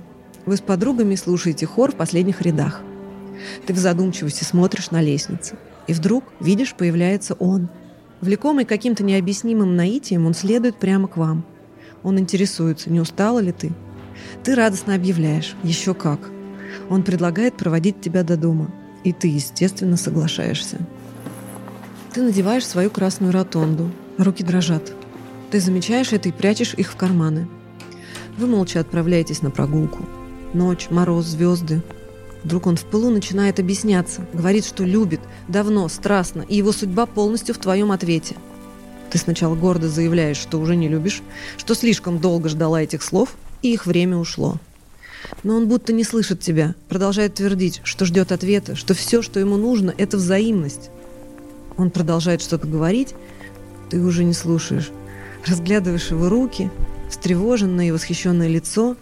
Вы 0.46 0.56
с 0.56 0.60
подругами 0.60 1.14
слушаете 1.14 1.66
хор 1.66 1.92
в 1.92 1.96
последних 1.96 2.42
рядах. 2.42 2.82
Ты 3.66 3.72
в 3.72 3.78
задумчивости 3.78 4.42
смотришь 4.42 4.90
на 4.90 5.00
лестницу. 5.00 5.56
И 5.86 5.92
вдруг, 5.92 6.24
видишь, 6.40 6.74
появляется 6.74 7.34
он. 7.34 7.68
Влекомый 8.20 8.64
каким-то 8.64 9.04
необъяснимым 9.04 9.76
наитием, 9.76 10.26
он 10.26 10.34
следует 10.34 10.76
прямо 10.76 11.08
к 11.08 11.16
вам. 11.16 11.44
Он 12.02 12.18
интересуется, 12.18 12.90
не 12.90 13.00
устала 13.00 13.38
ли 13.38 13.52
ты. 13.52 13.72
Ты 14.42 14.54
радостно 14.54 14.94
объявляешь, 14.94 15.54
еще 15.62 15.94
как– 15.94 16.30
он 16.88 17.02
предлагает 17.02 17.56
проводить 17.56 18.00
тебя 18.00 18.22
до 18.22 18.36
дома, 18.36 18.70
и 19.04 19.12
ты, 19.12 19.28
естественно, 19.28 19.96
соглашаешься. 19.96 20.78
Ты 22.12 22.22
надеваешь 22.22 22.66
свою 22.66 22.90
красную 22.90 23.32
ротонду, 23.32 23.90
руки 24.18 24.42
дрожат. 24.42 24.92
Ты 25.50 25.60
замечаешь 25.60 26.12
это 26.12 26.28
и 26.28 26.32
прячешь 26.32 26.74
их 26.74 26.90
в 26.90 26.96
карманы. 26.96 27.48
Вы 28.38 28.46
молча 28.46 28.80
отправляетесь 28.80 29.42
на 29.42 29.50
прогулку. 29.50 30.04
Ночь, 30.54 30.88
мороз, 30.90 31.26
звезды. 31.26 31.82
Вдруг 32.46 32.68
он 32.68 32.76
в 32.76 32.84
пылу 32.84 33.10
начинает 33.10 33.58
объясняться, 33.58 34.24
говорит, 34.32 34.64
что 34.64 34.84
любит, 34.84 35.18
давно, 35.48 35.88
страстно, 35.88 36.42
и 36.42 36.54
его 36.54 36.70
судьба 36.70 37.06
полностью 37.06 37.56
в 37.56 37.58
твоем 37.58 37.90
ответе. 37.90 38.36
Ты 39.10 39.18
сначала 39.18 39.56
гордо 39.56 39.88
заявляешь, 39.88 40.36
что 40.36 40.60
уже 40.60 40.76
не 40.76 40.86
любишь, 40.86 41.24
что 41.56 41.74
слишком 41.74 42.20
долго 42.20 42.48
ждала 42.48 42.80
этих 42.80 43.02
слов, 43.02 43.34
и 43.62 43.72
их 43.72 43.84
время 43.84 44.16
ушло. 44.16 44.60
Но 45.42 45.56
он 45.56 45.66
будто 45.66 45.92
не 45.92 46.04
слышит 46.04 46.38
тебя, 46.38 46.76
продолжает 46.88 47.34
твердить, 47.34 47.80
что 47.82 48.04
ждет 48.04 48.30
ответа, 48.30 48.76
что 48.76 48.94
все, 48.94 49.22
что 49.22 49.40
ему 49.40 49.56
нужно, 49.56 49.92
это 49.98 50.16
взаимность. 50.16 50.90
Он 51.76 51.90
продолжает 51.90 52.42
что-то 52.42 52.68
говорить, 52.68 53.16
ты 53.90 54.00
уже 54.00 54.22
не 54.22 54.34
слушаешь. 54.34 54.92
Разглядываешь 55.44 56.12
его 56.12 56.28
руки, 56.28 56.70
встревоженное 57.10 57.88
и 57.88 57.90
восхищенное 57.90 58.46
лицо. 58.46 58.94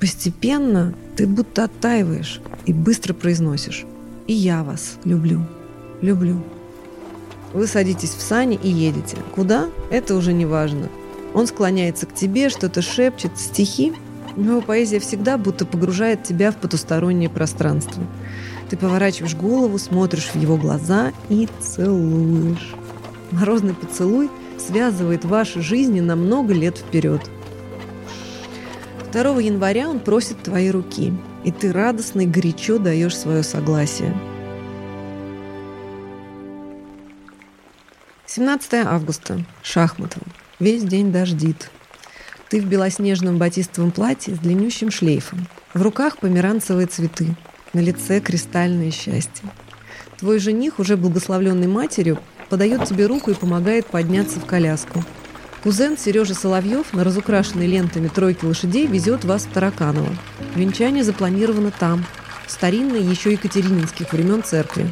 Постепенно 0.00 0.94
ты 1.16 1.26
будто 1.26 1.64
оттаиваешь 1.64 2.40
и 2.66 2.72
быстро 2.72 3.12
произносишь. 3.12 3.84
И 4.26 4.32
я 4.32 4.62
вас 4.64 4.96
люблю, 5.04 5.46
люблю. 6.00 6.42
Вы 7.52 7.66
садитесь 7.66 8.10
в 8.14 8.20
сани 8.20 8.58
и 8.62 8.68
едете. 8.68 9.16
Куда? 9.34 9.68
Это 9.90 10.14
уже 10.14 10.32
не 10.32 10.46
важно. 10.46 10.88
Он 11.34 11.46
склоняется 11.46 12.06
к 12.06 12.14
тебе, 12.14 12.48
что-то 12.48 12.80
шепчет, 12.82 13.32
стихи 13.36 13.92
его 14.36 14.60
поэзия 14.60 15.00
всегда 15.00 15.36
будто 15.38 15.66
погружает 15.66 16.22
тебя 16.22 16.50
в 16.52 16.56
потустороннее 16.56 17.28
пространство. 17.28 18.02
Ты 18.68 18.76
поворачиваешь 18.76 19.34
голову, 19.34 19.78
смотришь 19.78 20.30
в 20.32 20.36
его 20.36 20.56
глаза 20.56 21.12
и 21.28 21.48
целуешь. 21.60 22.74
Морозный 23.32 23.74
поцелуй 23.74 24.30
связывает 24.58 25.24
ваши 25.24 25.60
жизни 25.60 26.00
на 26.00 26.16
много 26.16 26.54
лет 26.54 26.78
вперед. 26.78 27.20
2 29.12 29.40
января 29.40 29.88
он 29.88 29.98
просит 29.98 30.42
твои 30.42 30.70
руки, 30.70 31.12
и 31.44 31.50
ты 31.50 31.72
радостно 31.72 32.20
и 32.20 32.26
горячо 32.26 32.78
даешь 32.78 33.16
свое 33.16 33.42
согласие. 33.42 34.16
17 38.26 38.74
августа. 38.86 39.44
Шахматово. 39.62 40.24
Весь 40.60 40.84
день 40.84 41.10
дождит. 41.10 41.70
Ты 42.48 42.60
в 42.60 42.66
белоснежном 42.66 43.38
батистовом 43.38 43.90
платье 43.90 44.36
с 44.36 44.38
длиннющим 44.38 44.92
шлейфом. 44.92 45.48
В 45.74 45.82
руках 45.82 46.18
померанцевые 46.18 46.86
цветы. 46.86 47.34
На 47.72 47.80
лице 47.80 48.20
кристальное 48.20 48.92
счастье. 48.92 49.48
Твой 50.18 50.38
жених, 50.38 50.78
уже 50.78 50.96
благословленный 50.96 51.66
матерью, 51.66 52.20
подает 52.48 52.84
тебе 52.84 53.06
руку 53.06 53.32
и 53.32 53.34
помогает 53.34 53.86
подняться 53.86 54.38
в 54.38 54.46
коляску. 54.46 55.02
Кузен 55.62 55.98
Сережа 55.98 56.34
Соловьев 56.34 56.94
на 56.94 57.04
разукрашенной 57.04 57.66
лентами 57.66 58.08
тройки 58.08 58.46
лошадей 58.46 58.86
везет 58.86 59.26
вас 59.26 59.44
в 59.44 59.52
Тараканово. 59.52 60.08
Венчание 60.54 61.04
запланировано 61.04 61.70
там, 61.70 62.06
в 62.46 62.50
старинной 62.50 63.02
еще 63.02 63.32
екатерининских 63.32 64.10
времен 64.12 64.42
церкви. 64.42 64.90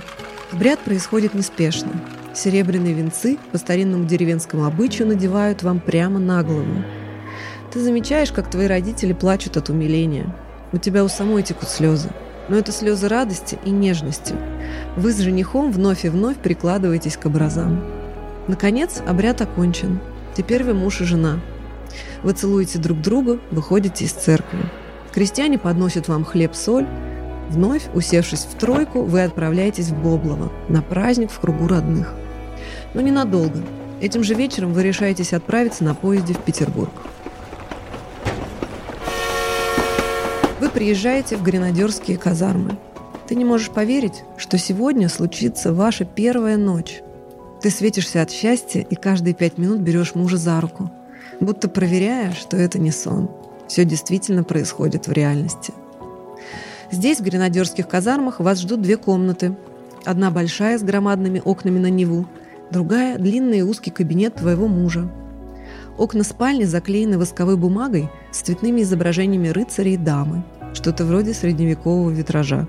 Обряд 0.52 0.78
происходит 0.80 1.32
неспешно. 1.32 1.92
Серебряные 2.34 2.92
венцы 2.92 3.38
по 3.50 3.56
старинному 3.56 4.04
деревенскому 4.04 4.66
обычаю 4.66 5.08
надевают 5.08 5.62
вам 5.62 5.80
прямо 5.80 6.18
на 6.18 6.42
голову. 6.42 6.84
Ты 7.72 7.80
замечаешь, 7.80 8.30
как 8.30 8.50
твои 8.50 8.66
родители 8.66 9.14
плачут 9.14 9.56
от 9.56 9.70
умиления. 9.70 10.34
У 10.72 10.76
тебя 10.76 11.02
у 11.02 11.08
самой 11.08 11.42
текут 11.42 11.70
слезы. 11.70 12.10
Но 12.50 12.56
это 12.56 12.72
слезы 12.72 13.08
радости 13.08 13.58
и 13.64 13.70
нежности. 13.70 14.34
Вы 14.96 15.12
с 15.12 15.18
женихом 15.18 15.72
вновь 15.72 16.04
и 16.04 16.10
вновь 16.10 16.36
прикладываетесь 16.36 17.16
к 17.16 17.24
образам. 17.24 17.82
Наконец, 18.48 19.02
обряд 19.06 19.40
окончен. 19.40 19.98
Теперь 20.38 20.62
вы 20.62 20.72
муж 20.72 21.00
и 21.00 21.04
жена. 21.04 21.40
Вы 22.22 22.32
целуете 22.32 22.78
друг 22.78 23.00
друга, 23.00 23.40
выходите 23.50 24.04
из 24.04 24.12
церкви. 24.12 24.60
Крестьяне 25.12 25.58
подносят 25.58 26.06
вам 26.06 26.24
хлеб-соль. 26.24 26.86
Вновь, 27.50 27.88
усевшись 27.92 28.44
в 28.44 28.54
тройку, 28.56 29.02
вы 29.02 29.24
отправляетесь 29.24 29.88
в 29.88 30.00
Боблово 30.00 30.52
на 30.68 30.80
праздник 30.80 31.32
в 31.32 31.40
кругу 31.40 31.66
родных. 31.66 32.14
Но 32.94 33.00
ненадолго. 33.00 33.64
Этим 34.00 34.22
же 34.22 34.34
вечером 34.34 34.74
вы 34.74 34.84
решаетесь 34.84 35.32
отправиться 35.32 35.82
на 35.82 35.96
поезде 35.96 36.34
в 36.34 36.38
Петербург. 36.38 36.92
Вы 40.60 40.68
приезжаете 40.68 41.36
в 41.36 41.42
гренадерские 41.42 42.16
казармы. 42.16 42.78
Ты 43.26 43.34
не 43.34 43.44
можешь 43.44 43.70
поверить, 43.70 44.22
что 44.36 44.56
сегодня 44.56 45.08
случится 45.08 45.72
ваша 45.72 46.04
первая 46.04 46.56
ночь. 46.56 47.02
Ты 47.60 47.70
светишься 47.70 48.22
от 48.22 48.30
счастья 48.30 48.80
и 48.80 48.94
каждые 48.94 49.34
пять 49.34 49.58
минут 49.58 49.80
берешь 49.80 50.14
мужа 50.14 50.36
за 50.36 50.60
руку, 50.60 50.90
будто 51.40 51.68
проверяя, 51.68 52.32
что 52.32 52.56
это 52.56 52.78
не 52.78 52.92
сон. 52.92 53.30
Все 53.66 53.84
действительно 53.84 54.44
происходит 54.44 55.08
в 55.08 55.12
реальности. 55.12 55.74
Здесь, 56.90 57.18
в 57.18 57.24
гренадерских 57.24 57.88
казармах, 57.88 58.40
вас 58.40 58.60
ждут 58.60 58.80
две 58.80 58.96
комнаты. 58.96 59.56
Одна 60.04 60.30
большая 60.30 60.78
с 60.78 60.82
громадными 60.82 61.42
окнами 61.44 61.78
на 61.78 61.90
Неву, 61.90 62.26
другая– 62.70 63.18
длинный 63.18 63.58
и 63.58 63.62
узкий 63.62 63.90
кабинет 63.90 64.36
твоего 64.36 64.68
мужа. 64.68 65.10
Окна 65.98 66.22
спальни 66.22 66.64
заклеены 66.64 67.18
восковой 67.18 67.56
бумагой 67.56 68.08
с 68.30 68.38
цветными 68.38 68.82
изображениями 68.82 69.48
рыцарей 69.48 69.94
и 69.94 69.98
дамы, 69.98 70.44
что-то 70.72 71.04
вроде 71.04 71.34
средневекового 71.34 72.10
витража. 72.10 72.68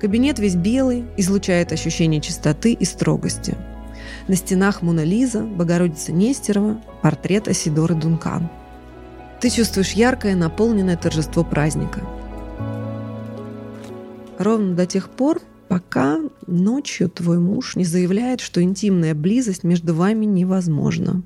Кабинет 0.00 0.40
весь 0.40 0.56
белый, 0.56 1.04
излучает 1.16 1.72
ощущение 1.72 2.20
чистоты 2.20 2.72
и 2.72 2.84
строгости. 2.84 3.56
На 4.26 4.36
стенах 4.36 4.80
Мона 4.80 5.04
Лиза, 5.04 5.42
Богородица 5.42 6.10
Нестерова, 6.10 6.80
портрет 7.02 7.46
Асидоры 7.46 7.94
Дункан. 7.94 8.48
Ты 9.40 9.50
чувствуешь 9.50 9.92
яркое, 9.92 10.34
наполненное 10.34 10.96
торжество 10.96 11.44
праздника. 11.44 12.00
Ровно 14.38 14.74
до 14.74 14.86
тех 14.86 15.10
пор, 15.10 15.42
пока 15.68 16.20
ночью 16.46 17.10
твой 17.10 17.38
муж 17.38 17.76
не 17.76 17.84
заявляет, 17.84 18.40
что 18.40 18.62
интимная 18.62 19.14
близость 19.14 19.62
между 19.62 19.94
вами 19.94 20.24
невозможна. 20.24 21.22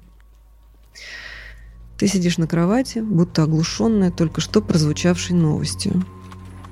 Ты 1.99 2.09
сидишь 2.09 2.39
на 2.39 2.49
кровати, 2.49 2.99
будто 2.99 3.45
оглушенная 3.45 4.11
только 4.11 4.41
что 4.41 4.61
прозвучавшей 4.61 5.37
новостью. 5.37 6.05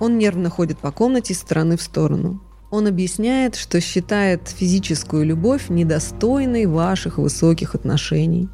Он 0.00 0.18
нервно 0.18 0.50
ходит 0.50 0.78
по 0.78 0.90
комнате 0.90 1.34
из 1.34 1.38
стороны 1.38 1.76
в 1.76 1.82
сторону. 1.82 2.40
Он 2.70 2.86
объясняет, 2.88 3.54
что 3.54 3.80
считает 3.80 4.48
физическую 4.48 5.24
любовь 5.24 5.68
недостойной 5.68 6.66
ваших 6.66 7.18
высоких 7.18 7.74
отношений. 7.74 8.48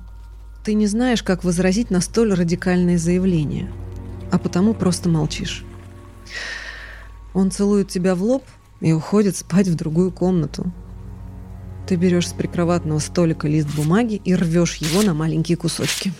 Ты 0.64 0.74
не 0.74 0.86
знаешь, 0.86 1.22
как 1.22 1.44
возразить 1.44 1.90
на 1.90 2.00
столь 2.00 2.34
радикальное 2.34 2.98
заявление, 2.98 3.72
а 4.30 4.38
потому 4.38 4.74
просто 4.74 5.08
молчишь. 5.08 5.64
Он 7.34 7.50
целует 7.50 7.88
тебя 7.88 8.14
в 8.14 8.22
лоб 8.22 8.44
и 8.80 8.92
уходит 8.92 9.36
спать 9.36 9.68
в 9.68 9.74
другую 9.74 10.12
комнату. 10.12 10.70
Ты 11.86 11.96
берешь 11.96 12.28
с 12.28 12.32
прикроватного 12.32 12.98
столика 12.98 13.48
лист 13.48 13.74
бумаги 13.74 14.20
и 14.24 14.34
рвешь 14.34 14.76
его 14.76 15.02
на 15.02 15.14
маленькие 15.14 15.56
кусочки. 15.56 16.12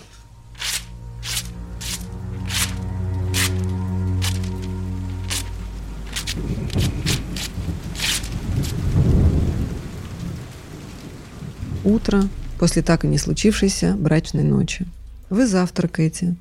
Утро, 11.83 12.23
после 12.59 12.81
так 12.81 13.03
и 13.03 13.07
не 13.07 13.17
случившейся 13.17 13.95
брачной 13.97 14.43
ночи. 14.43 14.85
Вы 15.29 15.47
завтракаете. 15.47 16.35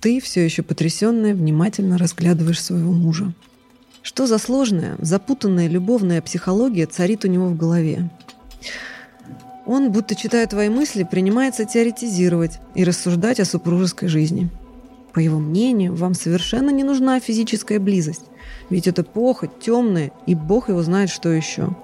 Ты, 0.00 0.20
все 0.20 0.44
еще 0.44 0.62
потрясенная, 0.62 1.34
внимательно 1.34 1.98
разглядываешь 1.98 2.62
своего 2.62 2.92
мужа. 2.92 3.32
Что 4.02 4.26
за 4.26 4.38
сложная, 4.38 4.96
запутанная 4.98 5.68
любовная 5.68 6.20
психология 6.20 6.86
царит 6.86 7.24
у 7.24 7.28
него 7.28 7.46
в 7.48 7.56
голове? 7.56 8.10
Он, 9.66 9.92
будто 9.92 10.14
читая 10.14 10.46
твои 10.46 10.68
мысли, 10.68 11.06
принимается 11.10 11.64
теоретизировать 11.64 12.58
и 12.74 12.84
рассуждать 12.84 13.40
о 13.40 13.44
супружеской 13.44 14.08
жизни. 14.08 14.50
По 15.14 15.20
его 15.20 15.38
мнению, 15.38 15.94
вам 15.94 16.14
совершенно 16.14 16.70
не 16.70 16.82
нужна 16.82 17.20
физическая 17.20 17.78
близость, 17.78 18.26
ведь 18.68 18.88
это 18.88 19.04
похоть, 19.04 19.60
темная, 19.60 20.10
и 20.26 20.34
Бог 20.34 20.68
его 20.68 20.82
знает, 20.82 21.08
что 21.08 21.30
еще. 21.30 21.74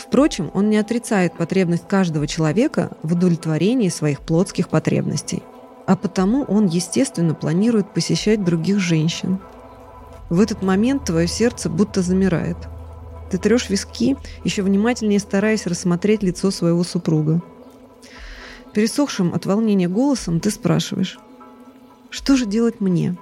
Впрочем, 0.00 0.50
он 0.54 0.70
не 0.70 0.78
отрицает 0.78 1.36
потребность 1.36 1.86
каждого 1.86 2.26
человека 2.26 2.92
в 3.02 3.12
удовлетворении 3.12 3.88
своих 3.88 4.20
плотских 4.20 4.68
потребностей. 4.68 5.42
А 5.86 5.96
потому 5.96 6.44
он, 6.44 6.66
естественно, 6.66 7.34
планирует 7.34 7.92
посещать 7.92 8.44
других 8.44 8.78
женщин. 8.78 9.38
В 10.30 10.40
этот 10.40 10.62
момент 10.62 11.04
твое 11.04 11.28
сердце 11.28 11.68
будто 11.68 12.02
замирает– 12.02 12.56
ты 13.30 13.38
трешь 13.38 13.70
виски, 13.70 14.16
еще 14.42 14.62
внимательнее 14.62 15.20
стараясь 15.20 15.66
рассмотреть 15.66 16.22
лицо 16.22 16.50
своего 16.50 16.82
супруга. 16.82 17.40
Пересохшим 18.72 19.32
от 19.32 19.46
волнения 19.46 19.88
голосом 19.88 20.40
ты 20.40 20.50
спрашиваешь, 20.50 21.18
что 22.10 22.36
же 22.36 22.44
делать 22.44 22.80
мне? 22.80 23.16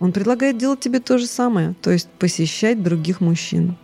Он 0.00 0.12
предлагает 0.12 0.58
делать 0.58 0.80
тебе 0.80 1.00
то 1.00 1.16
же 1.16 1.26
самое, 1.26 1.74
то 1.80 1.90
есть 1.90 2.08
посещать 2.18 2.82
других 2.82 3.22
мужчин. 3.22 3.76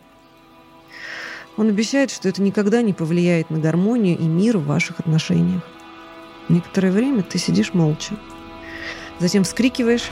Он 1.61 1.69
обещает, 1.69 2.11
что 2.11 2.27
это 2.27 2.41
никогда 2.41 2.81
не 2.81 2.95
повлияет 2.95 3.51
на 3.51 3.59
гармонию 3.59 4.19
и 4.19 4.25
мир 4.25 4.57
в 4.57 4.65
ваших 4.65 4.99
отношениях. 4.99 5.63
Некоторое 6.49 6.91
время 6.91 7.23
ты 7.23 7.39
сидишь 7.39 7.75
молча. 7.75 8.15
Затем 9.19 9.45
вскрикиваешь 9.45 10.09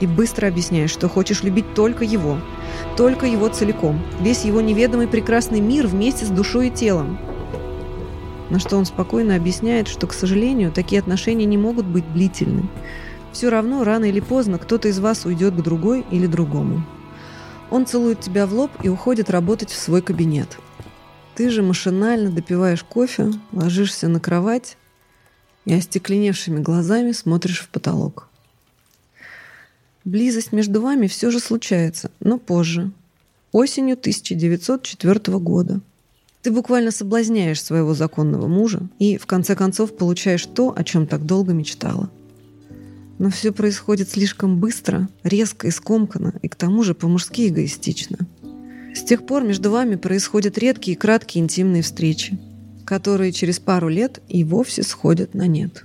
и 0.00 0.08
быстро 0.08 0.48
объясняешь, 0.48 0.90
что 0.90 1.08
хочешь 1.08 1.44
любить 1.44 1.74
только 1.74 2.04
его– 2.04 2.38
только 2.96 3.24
его 3.26 3.48
целиком, 3.48 4.00
весь 4.20 4.44
его 4.44 4.60
неведомый 4.60 5.08
прекрасный 5.08 5.60
мир 5.60 5.86
вместе 5.86 6.24
с 6.24 6.28
душой 6.28 6.68
и 6.68 6.70
телом. 6.70 7.18
На 8.50 8.58
что 8.58 8.76
он 8.76 8.84
спокойно 8.84 9.36
объясняет, 9.36 9.86
что, 9.86 10.08
к 10.08 10.12
сожалению, 10.12 10.72
такие 10.72 11.00
отношения 11.00 11.44
не 11.44 11.56
могут 11.56 11.86
быть 11.86 12.12
длительны. 12.12 12.64
Все 13.32 13.48
равно, 13.48 13.84
рано 13.84 14.06
или 14.06 14.20
поздно, 14.20 14.58
кто-то 14.58 14.88
из 14.88 14.98
вас 14.98 15.24
уйдет 15.24 15.54
к 15.54 15.62
другой 15.62 16.04
или 16.10 16.26
другому. 16.26 16.84
Он 17.70 17.86
целует 17.86 18.20
тебя 18.20 18.46
в 18.46 18.52
лоб 18.52 18.72
и 18.82 18.88
уходит 18.88 19.30
работать 19.30 19.70
в 19.70 19.78
свой 19.78 20.02
кабинет. 20.02 20.58
Ты 21.40 21.48
же 21.48 21.62
машинально 21.62 22.30
допиваешь 22.30 22.84
кофе, 22.84 23.32
ложишься 23.52 24.08
на 24.08 24.20
кровать 24.20 24.76
и 25.64 25.72
остекленевшими 25.72 26.60
глазами 26.60 27.12
смотришь 27.12 27.60
в 27.60 27.70
потолок. 27.70 28.28
Близость 30.04 30.52
между 30.52 30.82
вами 30.82 31.06
все 31.06 31.30
же 31.30 31.40
случается, 31.40 32.10
но 32.20 32.36
позже. 32.36 32.92
Осенью 33.52 33.94
1904 33.94 35.38
года. 35.38 35.80
Ты 36.42 36.50
буквально 36.50 36.90
соблазняешь 36.90 37.64
своего 37.64 37.94
законного 37.94 38.46
мужа 38.46 38.82
и, 38.98 39.16
в 39.16 39.24
конце 39.24 39.56
концов, 39.56 39.96
получаешь 39.96 40.44
то, 40.44 40.74
о 40.76 40.84
чем 40.84 41.06
так 41.06 41.24
долго 41.24 41.54
мечтала. 41.54 42.10
Но 43.18 43.30
все 43.30 43.52
происходит 43.52 44.10
слишком 44.10 44.60
быстро, 44.60 45.08
резко 45.22 45.68
и 45.68 45.70
скомканно, 45.70 46.34
и 46.42 46.48
к 46.48 46.54
тому 46.54 46.82
же 46.82 46.94
по-мужски 46.94 47.48
эгоистично. 47.48 48.18
С 48.94 49.02
тех 49.02 49.24
пор 49.24 49.44
между 49.44 49.70
вами 49.70 49.96
происходят 49.96 50.58
редкие 50.58 50.96
и 50.96 50.98
краткие 50.98 51.44
интимные 51.44 51.82
встречи, 51.82 52.38
которые 52.84 53.32
через 53.32 53.58
пару 53.58 53.88
лет 53.88 54.20
и 54.28 54.44
вовсе 54.44 54.82
сходят 54.82 55.34
на 55.34 55.46
нет. 55.46 55.84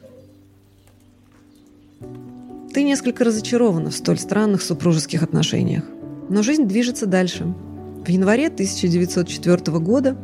Ты 2.74 2.84
несколько 2.84 3.24
разочарована 3.24 3.90
в 3.90 3.96
столь 3.96 4.20
странных 4.20 4.62
супружеских 4.62 5.24
отношениях. 5.24 5.86
Но 6.28 6.44
жизнь 6.44 6.66
движется 6.66 7.06
дальше. 7.06 7.46
В 8.06 8.10
январе 8.10 8.48
1904 8.48 9.80
года 9.80 10.18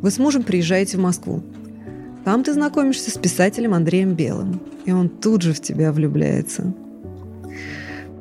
вы 0.00 0.10
с 0.10 0.18
мужем 0.18 0.42
приезжаете 0.42 0.96
в 0.96 1.00
Москву. 1.00 1.42
Там 2.24 2.42
ты 2.42 2.54
знакомишься 2.54 3.10
с 3.10 3.18
писателем 3.18 3.74
Андреем 3.74 4.14
Белым, 4.14 4.60
и 4.84 4.92
он 4.92 5.08
тут 5.08 5.42
же 5.42 5.52
в 5.52 5.60
тебя 5.60 5.92
влюбляется. 5.92 6.74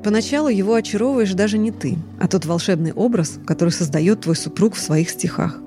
Поначалу 0.04 0.50
его 0.50 0.74
очаровываешь 0.74 1.34
даже 1.34 1.60
не 1.60 1.72
ты, 1.72 1.98
а 2.20 2.28
тот 2.28 2.46
волшебный 2.46 2.92
образ, 2.92 3.40
который 3.46 3.70
создает 3.70 4.22
твой 4.22 4.36
супруг 4.36 4.74
в 4.74 4.82
своих 4.82 5.10
стихах. 5.12 5.60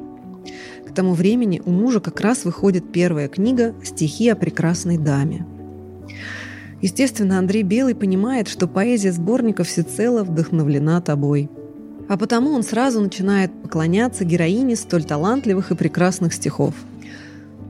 К 0.88 0.92
тому 0.92 1.14
времени 1.14 1.62
у 1.64 1.70
мужа 1.70 2.00
как 2.00 2.20
раз 2.20 2.44
выходит 2.44 2.92
первая 2.92 3.28
книга 3.28 3.74
«Стихи 3.84 4.28
о 4.28 4.36
прекрасной 4.36 4.98
даме». 4.98 5.46
Естественно, 6.82 7.38
Андрей 7.38 7.62
Белый 7.62 7.94
понимает, 7.94 8.48
что 8.48 8.66
поэзия 8.66 9.12
сборника 9.12 9.64
всецело 9.64 10.22
вдохновлена 10.22 11.00
тобой. 11.00 11.48
А 12.08 12.18
потому 12.18 12.50
он 12.50 12.62
сразу 12.62 13.00
начинает 13.00 13.50
поклоняться 13.62 14.24
героине 14.24 14.76
столь 14.76 15.04
талантливых 15.04 15.70
и 15.70 15.76
прекрасных 15.76 16.34
стихов. 16.34 16.74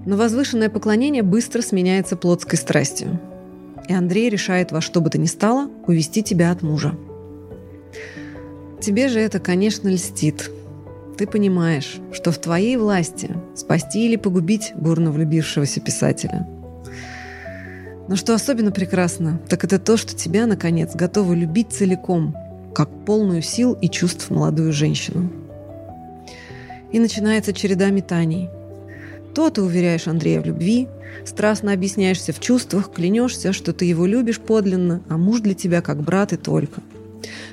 Но 0.04 0.16
возвышенное 0.16 0.68
поклонение 0.68 1.22
быстро 1.22 1.62
сменяется 1.62 2.16
плотской 2.16 2.58
страстью. 2.58 3.20
И 3.88 3.92
Андрей 3.92 4.28
решает 4.30 4.72
во 4.72 4.80
что 4.80 5.00
бы 5.00 5.10
то 5.10 5.18
ни 5.18 5.26
стало 5.26 5.70
увести 5.86 6.22
тебя 6.22 6.50
от 6.50 6.62
мужа. 6.62 6.94
Тебе 8.80 9.08
же 9.08 9.20
это, 9.20 9.38
конечно, 9.38 9.88
льстит. 9.88 10.50
Ты 11.16 11.26
понимаешь, 11.26 11.96
что 12.12 12.32
в 12.32 12.38
твоей 12.38 12.76
власти 12.76 13.30
спасти 13.54 14.06
или 14.06 14.16
погубить 14.16 14.72
бурно 14.74 15.10
влюбившегося 15.10 15.80
писателя– 15.80 16.48
но 18.06 18.16
что 18.16 18.34
особенно 18.34 18.70
прекрасно, 18.70 19.40
так 19.48 19.64
это 19.64 19.78
то, 19.78 19.96
что 19.96 20.14
тебя, 20.14 20.46
наконец, 20.46 20.94
готовы 20.94 21.36
любить 21.36 21.72
целиком, 21.72 22.36
как 22.74 22.90
полную 23.06 23.40
сил 23.40 23.72
и 23.72 23.88
чувств 23.88 24.30
молодую 24.30 24.72
женщину. 24.72 25.30
И 26.92 26.98
начинается 26.98 27.52
череда 27.52 27.90
метаний. 27.90 28.50
То 29.34 29.50
ты 29.50 29.62
уверяешь 29.62 30.06
Андрея 30.06 30.40
в 30.40 30.46
любви, 30.46 30.88
страстно 31.24 31.72
объясняешься 31.72 32.32
в 32.32 32.40
чувствах, 32.40 32.92
клянешься, 32.92 33.52
что 33.52 33.72
ты 33.72 33.84
его 33.84 34.06
любишь 34.06 34.38
подлинно, 34.38 35.02
а 35.08 35.16
муж 35.16 35.40
для 35.40 35.54
тебя 35.54 35.82
как 35.82 36.02
брат 36.02 36.32
и 36.32 36.36
только. 36.36 36.80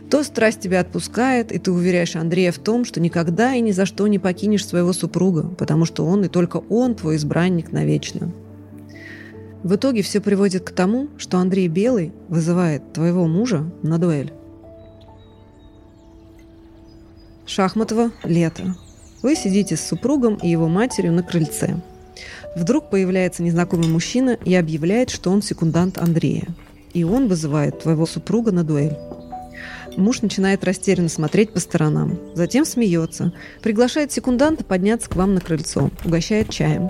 То 0.10 0.24
страсть 0.24 0.60
тебя 0.60 0.82
отпускает, 0.82 1.52
и 1.52 1.58
ты 1.58 1.72
уверяешь 1.72 2.16
Андрея 2.16 2.52
в 2.52 2.60
том, 2.60 2.86
что 2.86 3.00
никогда 3.00 3.56
и 3.56 3.62
ни 3.62 3.72
за 3.72 3.86
что 3.86 4.08
не 4.08 4.20
покинешь 4.20 4.68
своего 4.68 4.94
супруга, 4.94 5.44
потому 5.58 5.86
что 5.86 6.06
он 6.06 6.26
и 6.26 6.28
только 6.28 6.58
он 6.58 6.96
твой 6.96 7.16
избранник 7.16 7.72
навечно. 7.72 8.32
В 9.64 9.76
итоге 9.76 10.02
все 10.02 10.20
приводит 10.20 10.64
к 10.64 10.72
тому, 10.72 11.08
что 11.18 11.38
Андрей 11.38 11.68
Белый 11.68 12.12
вызывает 12.28 12.94
твоего 12.94 13.28
мужа 13.28 13.64
на 13.84 13.98
дуэль. 13.98 14.34
Шахматово, 17.46 18.12
лето. 18.24 18.76
Вы 19.22 19.36
сидите 19.36 19.76
с 19.76 19.82
супругом 19.88 20.36
и 20.36 20.50
его 20.50 20.68
матерью 20.68 21.14
на 21.14 21.24
крыльце. 21.24 21.76
Вдруг 22.56 22.90
появляется 22.90 23.44
незнакомый 23.44 23.88
мужчина 23.88 24.38
и 24.46 24.54
объявляет, 24.56 25.10
что 25.10 25.30
он 25.30 25.42
секундант 25.42 25.98
Андрея. 25.98 26.48
И 26.94 27.04
он 27.04 27.28
вызывает 27.28 27.80
твоего 27.80 28.06
супруга 28.06 28.52
на 28.52 28.64
дуэль. 28.64 28.98
Муж 29.96 30.22
начинает 30.22 30.64
растерянно 30.64 31.10
смотреть 31.10 31.52
по 31.52 31.60
сторонам. 31.60 32.20
Затем 32.34 32.66
смеется. 32.66 33.34
Приглашает 33.62 34.12
секунданта 34.12 34.64
подняться 34.64 35.10
к 35.10 35.16
вам 35.16 35.36
на 35.36 35.42
крыльцо. 35.42 35.92
Угощает 36.04 36.50
чаем. 36.50 36.90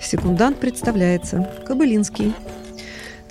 Секундант 0.00 0.58
представляется. 0.58 1.50
Кобылинский. 1.66 2.34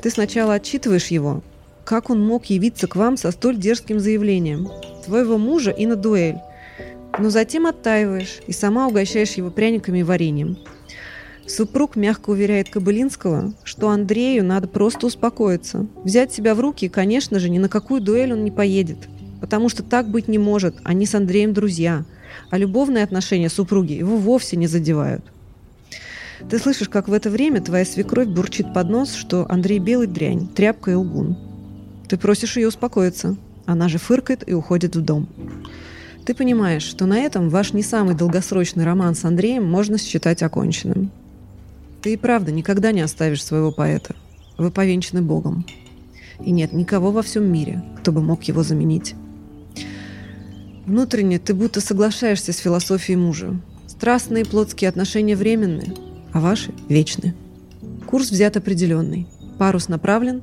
Ты 0.02 0.10
сначала 0.10 0.56
отчитываешь 0.56 1.08
его. 1.08 1.42
Как 1.84 2.10
он 2.10 2.26
мог 2.26 2.46
явиться 2.46 2.88
к 2.88 2.96
вам 2.96 3.16
со 3.16 3.32
столь 3.32 3.58
дерзким 3.58 4.00
заявлением? 4.00 4.70
Твоего 5.06 5.38
мужа 5.38 5.72
и 5.72 5.86
на 5.86 5.96
дуэль. 5.96 6.40
Но 7.18 7.30
затем 7.30 7.66
оттаиваешь 7.66 8.40
и 8.48 8.52
сама 8.52 8.88
угощаешь 8.88 9.34
его 9.34 9.50
пряниками 9.50 10.00
и 10.00 10.04
вареньем. 10.04 10.58
Супруг 11.48 11.96
мягко 11.96 12.32
уверяет 12.32 12.70
Кобылинского, 12.70 13.54
что 13.64 13.90
Андрею 13.90 14.44
надо 14.44 14.68
просто 14.68 15.06
успокоиться, 15.06 15.86
взять 16.04 16.34
себя 16.34 16.56
в 16.56 16.60
руки 16.60 16.90
конечно 16.90 17.40
же, 17.40 17.50
ни 17.50 17.60
на 17.60 17.70
какую 17.70 18.02
дуэль 18.02 18.34
он 18.34 18.44
не 18.44 18.52
поедет, 18.52 18.98
потому 19.42 19.70
что 19.70 19.84
так 19.84 20.10
быть 20.10 20.28
не 20.28 20.40
может, 20.40 20.76
они 20.84 21.06
с 21.06 21.14
Андреем 21.14 21.54
друзья, 21.54 22.04
а 22.50 22.58
любовные 22.58 23.04
отношения 23.04 23.50
супруги 23.50 23.94
его 23.94 24.18
вовсе 24.18 24.58
не 24.58 24.66
задевают. 24.66 25.24
Ты 26.50 26.60
слышишь, 26.60 26.90
как 26.90 27.08
в 27.08 27.14
это 27.14 27.30
время 27.30 27.62
твоя 27.62 27.86
свекровь 27.86 28.28
бурчит 28.28 28.74
под 28.74 28.90
нос, 28.90 29.14
что 29.14 29.46
Андрей 29.50 29.80
белый 29.80 30.08
дрянь, 30.08 30.48
тряпка 30.48 30.92
и 30.92 30.96
лгун. 30.96 31.38
Ты 32.08 32.18
просишь 32.18 32.58
ее 32.58 32.68
успокоиться. 32.68 33.38
Она 33.66 33.88
же 33.88 33.98
фыркает 33.98 34.48
и 34.48 34.54
уходит 34.54 34.96
в 34.96 35.02
дом. 35.02 35.28
Ты 36.26 36.34
понимаешь, 36.34 36.82
что 36.82 37.06
на 37.06 37.20
этом 37.20 37.50
ваш 37.50 37.74
не 37.74 37.84
самый 37.84 38.16
долгосрочный 38.16 38.84
роман 38.84 39.14
с 39.14 39.24
Андреем 39.26 39.64
можно 39.64 40.00
считать 40.00 40.42
оконченным. 40.42 41.12
Ты 42.02 42.14
и 42.14 42.18
правда 42.18 42.52
никогда 42.52 42.92
не 42.92 43.02
оставишь 43.02 43.44
своего 43.44 43.72
поэта. 43.72 44.16
Вы 44.58 44.72
повенчаны 44.72 45.22
Богом. 45.22 45.66
И 46.44 46.50
нет 46.50 46.74
никого 46.74 47.12
во 47.12 47.22
всем 47.22 47.52
мире, 47.52 47.84
кто 48.00 48.12
бы 48.12 48.22
мог 48.22 48.44
его 48.44 48.64
заменить. 48.64 49.14
Внутренне 50.88 51.38
ты 51.38 51.54
будто 51.54 51.80
соглашаешься 51.80 52.54
с 52.54 52.58
философией 52.58 53.18
мужа. 53.18 53.60
Страстные 53.88 54.46
плотские 54.46 54.90
отношения 54.90 55.36
временны, 55.36 55.94
а 56.34 56.40
ваши– 56.40 56.74
вечны. 56.90 57.36
Курс 58.08 58.32
взят 58.32 58.58
определенный. 58.58 59.28
Парус 59.60 59.90
направлен, 59.90 60.42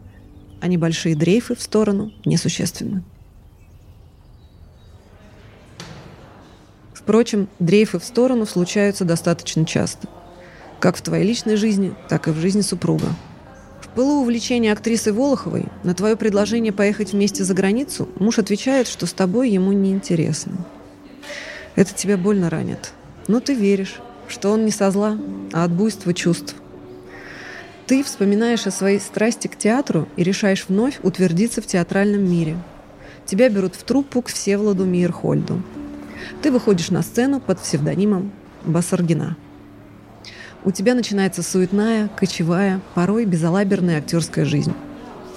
а 0.61 0.69
небольшие 0.69 1.17
дрейфы 1.17 1.57
в 1.57 1.61
сторону 1.61 2.13
несущественны. 2.25 3.03
Впрочем, 7.03 7.49
дрейфы 7.59 7.99
в 7.99 8.05
сторону 8.05 8.47
случаются 8.47 9.05
достаточно 9.05 9.67
часто. 9.67 10.07
Как 10.79 10.97
в 10.97 11.03
твоей 11.03 11.25
личной 11.27 11.57
жизни, 11.57 11.95
так 12.09 12.29
и 12.29 12.31
в 12.31 12.37
жизни 12.37 12.61
супруга. 12.61 13.07
В 13.81 13.89
пылу 13.89 14.23
увлечения 14.23 14.73
актрисы 14.73 15.13
Волоховой 15.13 15.67
на 15.83 15.95
твое 15.95 16.15
предложение 16.15 16.73
поехать 16.73 17.13
вместе 17.13 17.43
за 17.43 17.55
границу 17.55 18.09
муж 18.21 18.39
отвечает, 18.39 18.87
что 18.87 19.07
с 19.07 19.13
тобой 19.13 19.51
ему 19.51 19.73
неинтересно. 19.73 20.65
Это 21.75 21.93
тебя 21.93 22.17
больно 22.17 22.49
ранит. 22.51 22.93
Но 23.27 23.41
ты 23.41 23.55
веришь, 23.55 24.01
что 24.29 24.51
он 24.51 24.65
не 24.65 24.71
со 24.71 24.91
зла, 24.93 25.19
а 25.53 25.65
от 25.65 25.73
буйства 25.73 26.15
чувств. 26.15 26.55
Ты 27.89 28.05
вспоминаешь 28.05 28.67
о 28.67 28.71
своей 28.71 29.01
страсти 29.01 29.49
к 29.49 29.59
театру 29.59 30.09
и 30.17 30.23
решаешь 30.23 30.67
вновь 30.69 31.01
утвердиться 31.03 31.61
в 31.61 31.67
театральном 31.67 32.31
мире. 32.31 32.57
Тебя 33.27 33.49
берут 33.49 33.75
в 33.75 33.83
труппу 33.83 34.23
к 34.23 34.29
Всеволоду 34.29 34.85
Мейерхольду. 34.85 35.63
Ты 36.43 36.51
выходишь 36.51 36.91
на 36.91 37.03
сцену 37.03 37.41
под 37.41 37.61
псевдонимом 37.61 38.33
Басаргина. 38.65 39.37
У 40.65 40.71
тебя 40.71 40.95
начинается 40.95 41.43
суетная, 41.43 42.09
кочевая, 42.09 42.81
порой 42.95 43.25
безалаберная 43.25 43.99
актерская 43.99 44.45
жизнь. 44.45 44.73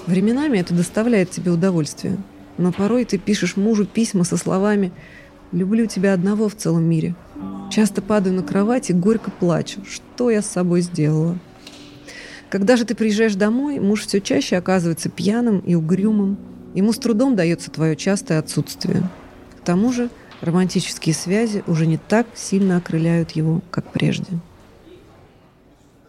Временами 0.06 0.60
это 0.60 0.74
доставляет 0.74 1.32
тебе 1.32 1.52
удовольствие, 1.52 2.18
но 2.58 2.72
порой 2.72 3.06
ты 3.06 3.18
пишешь 3.18 3.58
мужу 3.58 3.86
письма 3.86 4.24
со 4.24 4.38
словами 4.38 4.92
«Люблю 5.52 5.88
тебя 5.88 6.14
одного 6.14 6.48
в 6.48 6.56
целом 6.56 6.84
мире». 6.84 7.16
Часто 7.72 8.02
падаю 8.02 8.36
на 8.36 8.44
кровать 8.44 8.90
и 8.90 8.94
горько 8.94 9.32
плачу. 9.32 9.82
Что 9.90 10.30
я 10.30 10.42
с 10.42 10.48
собой 10.48 10.82
сделала? 10.82 11.38
Когда 12.50 12.78
же 12.78 12.86
ты 12.86 12.94
приезжаешь 12.94 13.36
домой, 13.36 13.80
муж 13.80 14.06
все 14.06 14.22
чаще 14.22 14.58
оказывается 14.58 15.10
пьяным 15.10 15.60
и 15.60 15.74
угрюмым. 15.74 16.38
Ему 16.76 16.94
с 16.94 16.98
трудом 16.98 17.36
дается 17.36 17.72
твое 17.72 17.96
частое 17.96 18.40
отсутствие. 18.40 19.10
К 19.60 19.66
тому 19.66 19.92
же 19.92 20.10
романтические 20.46 21.14
связи 21.14 21.64
уже 21.68 21.86
не 21.86 21.98
так 21.98 22.28
сильно 22.36 22.78
окрыляют 22.78 23.32
его, 23.32 23.62
как 23.72 23.92
прежде. 23.92 24.28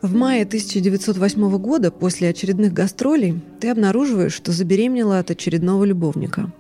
В 0.03 0.15
мае 0.15 0.43
1908 0.43 1.59
года, 1.59 1.91
после 1.91 2.29
очередных 2.29 2.73
гастролей, 2.73 3.41
ты 3.61 3.71
обнаруживаешь, 3.71 4.35
что 4.35 4.53
забеременела 4.53 5.19
от 5.19 5.31
очередного 5.31 5.85
любовника. 5.85 6.53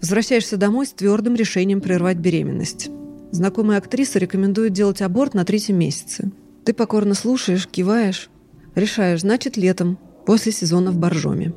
Возвращаешься 0.00 0.56
домой 0.56 0.86
с 0.86 0.92
твердым 0.92 1.34
решением 1.34 1.80
прервать 1.80 2.16
беременность. 2.16 2.90
Знакомая 3.32 3.78
актриса 3.78 4.18
рекомендует 4.18 4.72
делать 4.72 5.02
аборт 5.02 5.34
на 5.34 5.44
третьем 5.44 5.78
месяце. 5.78 6.30
Ты 6.64 6.72
покорно 6.72 7.14
слушаешь, 7.14 7.66
киваешь, 7.66 8.30
решаешь, 8.74 9.20
значит, 9.20 9.56
летом, 9.56 9.98
после 10.24 10.52
сезона 10.52 10.90
в 10.90 10.96
Боржоме. 10.96 11.52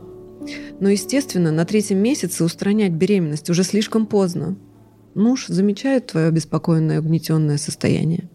Но, 0.80 0.90
естественно, 0.90 1.52
на 1.52 1.66
третьем 1.66 2.00
месяце 2.00 2.44
устранять 2.44 2.92
беременность 2.92 3.50
уже 3.50 3.64
слишком 3.64 4.06
поздно. 4.06 4.56
Муж 5.16 5.48
замечает 5.48 6.08
твое 6.08 6.28
обеспокоенное, 6.28 7.00
угнетенное 7.00 7.58
состояние. 7.58 8.30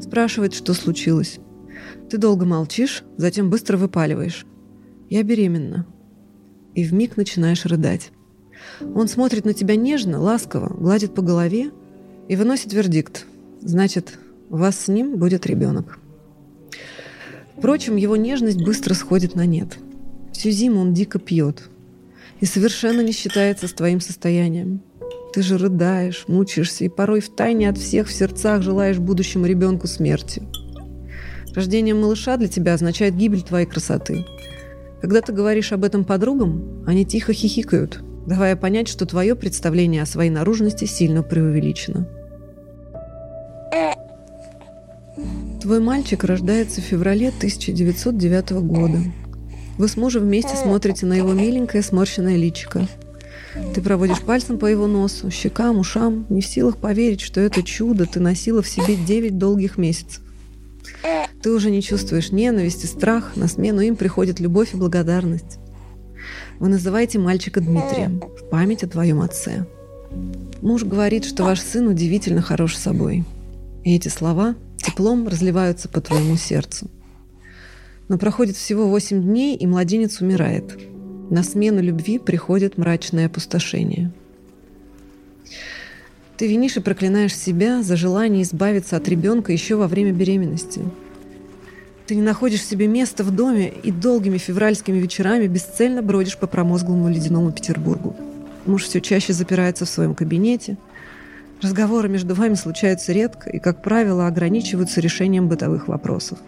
Спрашивает, 0.00 0.54
что 0.54 0.72
случилось. 0.72 1.38
Ты 2.08 2.16
долго 2.16 2.46
молчишь, 2.46 3.04
затем 3.18 3.50
быстро 3.50 3.76
выпаливаешь. 3.76 4.46
«Я 5.10 5.22
беременна». 5.22 5.86
И 6.74 6.84
вмиг 6.84 7.18
начинаешь 7.18 7.66
рыдать. 7.66 8.12
Он 8.94 9.08
смотрит 9.08 9.44
на 9.44 9.52
тебя 9.52 9.76
нежно, 9.76 10.18
ласково, 10.20 10.74
гладит 10.74 11.14
по 11.14 11.20
голове 11.20 11.70
и 12.28 12.36
выносит 12.36 12.72
вердикт. 12.72 13.26
Значит, 13.60 14.18
у 14.48 14.56
вас 14.56 14.78
с 14.80 14.88
ним 14.88 15.18
будет 15.18 15.46
ребенок. 15.46 15.98
Впрочем, 17.58 17.96
его 17.96 18.16
нежность 18.16 18.64
быстро 18.64 18.94
сходит 18.94 19.34
на 19.34 19.44
нет. 19.44 19.76
Всю 20.32 20.50
зиму 20.50 20.80
он 20.80 20.94
дико 20.94 21.18
пьет 21.18 21.68
и 22.40 22.46
совершенно 22.46 23.02
не 23.02 23.12
считается 23.12 23.68
с 23.68 23.72
твоим 23.72 24.00
состоянием. 24.00 24.80
Ты 25.32 25.42
же 25.42 25.56
рыдаешь, 25.56 26.24
мучаешься 26.28 26.84
и 26.84 26.88
порой 26.90 27.20
в 27.20 27.30
тайне 27.30 27.70
от 27.70 27.78
всех 27.78 28.08
в 28.08 28.12
сердцах 28.12 28.60
желаешь 28.60 28.98
будущему 28.98 29.46
ребенку 29.46 29.86
смерти. 29.86 30.42
Рождение 31.54 31.94
малыша 31.94 32.36
для 32.36 32.48
тебя 32.48 32.74
означает 32.74 33.16
гибель 33.16 33.42
твоей 33.42 33.66
красоты. 33.66 34.26
Когда 35.00 35.20
ты 35.22 35.32
говоришь 35.32 35.72
об 35.72 35.84
этом 35.84 36.04
подругам, 36.04 36.84
они 36.86 37.06
тихо 37.06 37.32
хихикают, 37.32 38.00
давая 38.26 38.56
понять, 38.56 38.88
что 38.88 39.06
твое 39.06 39.34
представление 39.34 40.02
о 40.02 40.06
своей 40.06 40.30
наружности 40.30 40.84
сильно 40.84 41.22
преувеличено. 41.22 42.06
Твой 45.62 45.80
мальчик 45.80 46.24
рождается 46.24 46.80
в 46.80 46.84
феврале 46.84 47.28
1909 47.28 48.50
года. 48.62 48.98
Вы 49.78 49.88
с 49.88 49.96
мужем 49.96 50.24
вместе 50.24 50.56
смотрите 50.56 51.06
на 51.06 51.14
его 51.14 51.32
миленькое 51.32 51.82
сморщенное 51.82 52.36
личико. 52.36 52.86
Ты 53.74 53.82
проводишь 53.82 54.20
пальцем 54.20 54.58
по 54.58 54.66
его 54.66 54.86
носу, 54.86 55.30
щекам, 55.30 55.78
ушам, 55.78 56.26
не 56.30 56.40
в 56.40 56.46
силах 56.46 56.78
поверить, 56.78 57.20
что 57.20 57.40
это 57.40 57.62
чудо 57.62 58.06
ты 58.06 58.18
носила 58.20 58.62
в 58.62 58.68
себе 58.68 58.96
9 58.96 59.38
долгих 59.38 59.78
месяцев. 59.78 60.22
Ты 61.42 61.50
уже 61.50 61.70
не 61.70 61.82
чувствуешь 61.82 62.32
ненависти, 62.32 62.86
страх, 62.86 63.36
на 63.36 63.48
смену 63.48 63.80
им 63.80 63.96
приходит 63.96 64.40
любовь 64.40 64.74
и 64.74 64.76
благодарность. 64.76 65.58
Вы 66.58 66.68
называете 66.68 67.18
мальчика 67.18 67.60
Дмитрием 67.60 68.20
в 68.20 68.48
память 68.48 68.84
о 68.84 68.88
твоем 68.88 69.20
отце. 69.20 69.66
Муж 70.60 70.84
говорит, 70.84 71.24
что 71.24 71.44
ваш 71.44 71.60
сын 71.60 71.88
удивительно 71.88 72.40
хорош 72.40 72.76
собой. 72.76 73.24
И 73.82 73.96
эти 73.96 74.08
слова 74.08 74.54
теплом 74.76 75.26
разливаются 75.26 75.88
по 75.88 76.00
твоему 76.00 76.36
сердцу. 76.36 76.88
Но 78.08 78.18
проходит 78.18 78.56
всего 78.56 78.88
8 78.88 79.22
дней, 79.22 79.56
и 79.56 79.66
младенец 79.66 80.20
умирает. 80.20 80.78
На 81.32 81.42
смену 81.42 81.80
любви 81.80 82.18
приходит 82.18 82.78
мрачное 82.78 83.26
опустошение. 83.26 84.12
Ты 86.36 86.46
винишь 86.46 86.76
и 86.76 86.80
проклинаешь 86.80 87.34
себя 87.34 87.82
за 87.82 87.96
желание 87.96 88.42
избавиться 88.42 88.96
от 88.96 89.08
ребенка 89.08 89.50
еще 89.50 89.74
во 89.74 89.88
время 89.88 90.12
беременности– 90.12 90.82
ты 92.06 92.16
не 92.16 92.22
находишь 92.22 92.62
себе 92.62 92.88
места 92.88 93.24
в 93.24 93.30
доме 93.30 93.72
и 93.82 93.90
долгими 93.90 94.36
февральскими 94.36 94.98
вечерами 94.98 95.46
бесцельно 95.46 96.02
бродишь 96.02 96.36
по 96.36 96.46
промозглому 96.46 97.08
ледяному 97.08 97.52
Петербургу. 97.52 98.14
Муж 98.66 98.84
все 98.84 99.00
чаще 99.00 99.32
запирается 99.32 99.86
в 99.86 99.88
своем 99.88 100.14
кабинете. 100.14 100.76
Разговоры 101.62 102.10
между 102.10 102.34
вами 102.34 102.54
случаются 102.54 103.12
редко 103.12 103.48
и, 103.48 103.58
как 103.58 103.82
правило, 103.82 104.26
ограничиваются 104.26 105.00
решением 105.00 105.48
бытовых 105.48 105.88
вопросов. 105.88 106.38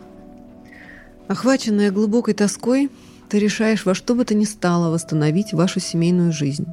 Охваченная 1.28 1.90
глубокой 1.90 2.34
тоской, 2.34 2.90
ты 3.28 3.38
решаешь 3.38 3.84
во 3.84 3.94
что 3.94 4.14
бы 4.14 4.24
то 4.24 4.34
ни 4.34 4.44
стало 4.44 4.90
восстановить 4.90 5.52
вашу 5.52 5.80
семейную 5.80 6.32
жизнь. 6.32 6.66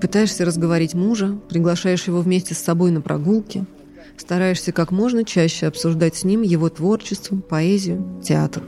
Пытаешься 0.00 0.44
разговорить 0.44 0.94
мужа, 0.94 1.38
приглашаешь 1.48 2.06
его 2.06 2.20
вместе 2.20 2.54
с 2.54 2.58
собой 2.58 2.90
на 2.90 3.00
прогулки– 3.00 3.64
Стараешься 4.20 4.72
как 4.72 4.90
можно 4.90 5.24
чаще 5.24 5.66
обсуждать 5.66 6.14
с 6.14 6.24
ним 6.24 6.42
его 6.42 6.68
творчество, 6.68 7.36
поэзию, 7.36 8.20
театр. 8.22 8.62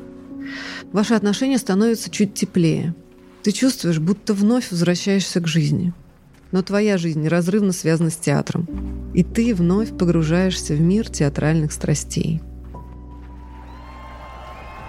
Ваши 0.93 1.13
отношения 1.13 1.59
становятся 1.59 2.09
чуть 2.11 2.33
теплее. 2.33 2.95
Ты 3.43 3.53
чувствуешь, 3.53 3.99
будто 3.99 4.33
вновь 4.33 4.71
возвращаешься 4.71 5.41
к 5.41 5.47
жизни. 5.47 5.93
Но 6.53 6.63
твоя 6.63 6.97
жизнь 6.97 7.21
неразрывно 7.21 7.73
связана 7.73 8.09
с 8.09 8.17
театром. 8.17 8.67
И 9.13 9.23
ты 9.23 9.55
вновь 9.55 9.95
погружаешься 9.95 10.73
в 10.73 10.81
мир 10.81 11.11
театральных 11.11 11.73
страстей. 11.73 12.41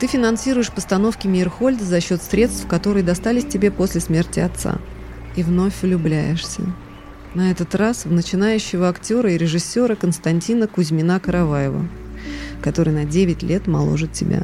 Ты 0.03 0.07
финансируешь 0.07 0.69
постановки 0.69 1.27
Мирхольда 1.27 1.85
за 1.85 2.01
счет 2.01 2.21
средств, 2.21 2.67
которые 2.67 3.05
достались 3.05 3.45
тебе 3.45 3.71
после 3.71 4.01
смерти 4.01 4.41
отца. 4.41 4.79
И 5.37 5.43
вновь 5.43 5.81
влюбляешься. 5.81 6.61
На 7.35 7.51
этот 7.51 7.73
раз 7.73 8.03
в 8.03 8.11
начинающего 8.11 8.89
актера 8.89 9.31
и 9.31 9.37
режиссера 9.37 9.95
Константина 9.95 10.65
Кузьмина-Караваева, 10.65 11.87
который 12.61 12.93
на 12.93 13.05
9 13.05 13.43
лет 13.43 13.65
моложе 13.65 14.07
тебя. 14.07 14.41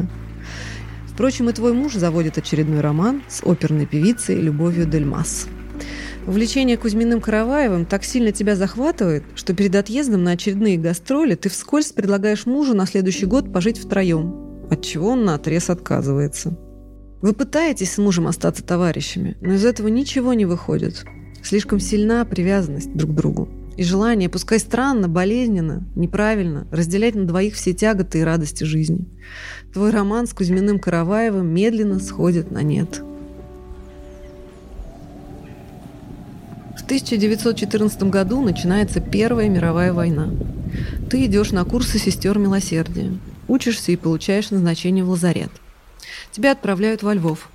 Впрочем, 1.08 1.50
и 1.50 1.52
твой 1.52 1.74
муж 1.74 1.92
заводит 1.92 2.38
очередной 2.38 2.80
роман 2.80 3.22
с 3.28 3.44
оперной 3.44 3.86
певицей 3.86 4.40
Любовью 4.40 4.86
Дельмас. 4.86 5.50
Увлечение 6.26 6.78
Кузьминым 6.78 7.20
Караваевым 7.20 7.86
так 7.86 8.06
сильно 8.06 8.32
тебя 8.32 8.56
захватывает, 8.56 9.26
что 9.36 9.54
перед 9.54 9.76
отъездом 9.76 10.24
на 10.24 10.32
очередные 10.32 10.78
гастроли 10.78 11.36
ты 11.36 11.50
вскользь 11.50 11.92
предлагаешь 11.92 12.46
мужу 12.46 12.74
на 12.74 12.86
следующий 12.86 13.26
год 13.26 13.52
пожить 13.52 13.78
втроем, 13.78 14.49
от 14.70 14.82
чего 14.84 15.10
он 15.10 15.26
на 15.26 15.36
отрез 15.36 15.70
отказывается. 15.70 16.58
Вы 17.22 17.34
пытаетесь 17.34 17.94
с 17.94 17.98
мужем 17.98 18.28
остаться 18.28 18.64
товарищами, 18.64 19.36
но 19.42 19.54
из 19.54 19.66
этого 19.66 19.88
ничего 19.90 20.34
не 20.34 20.46
выходит. 20.46 21.06
Слишком 21.44 21.80
сильна 21.80 22.24
привязанность 22.26 22.96
друг 22.96 23.12
к 23.12 23.16
другу. 23.16 23.50
И 23.76 23.84
желание, 23.84 24.30
пускай 24.30 24.60
странно, 24.60 25.08
болезненно, 25.08 25.88
неправильно, 25.96 26.68
разделять 26.70 27.16
на 27.16 27.26
двоих 27.26 27.56
все 27.56 27.74
тяготы 27.74 28.20
и 28.20 28.24
радости 28.24 28.66
жизни. 28.66 29.08
Твой 29.74 29.92
роман 29.92 30.28
с 30.28 30.34
Кузьминым 30.34 30.80
Караваевым 30.80 31.48
медленно 31.48 32.00
сходит 32.00 32.52
на 32.52 32.62
нет. 32.62 33.02
В 36.78 36.84
1914 36.84 38.04
году 38.04 38.42
начинается 38.42 39.00
Первая 39.00 39.48
мировая 39.48 39.94
война. 39.94 40.30
Ты 41.10 41.26
идешь 41.26 41.52
на 41.52 41.64
курсы 41.64 42.00
сестер 42.00 42.38
милосердия. 42.38 43.14
Учишься 43.50 43.92
и 43.92 43.98
получаешь 43.98 44.52
назначение 44.52 45.04
в 45.04 45.10
лазарет. 45.10 45.52
Тебя 46.32 46.54
отправляют 46.54 47.04
во 47.04 47.14
Львов. 47.14 47.50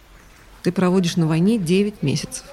Ты 0.63 0.73
проводишь 0.73 1.17
на 1.17 1.27
войне 1.27 1.59
9 1.59 2.03
месяцев. 2.03 2.45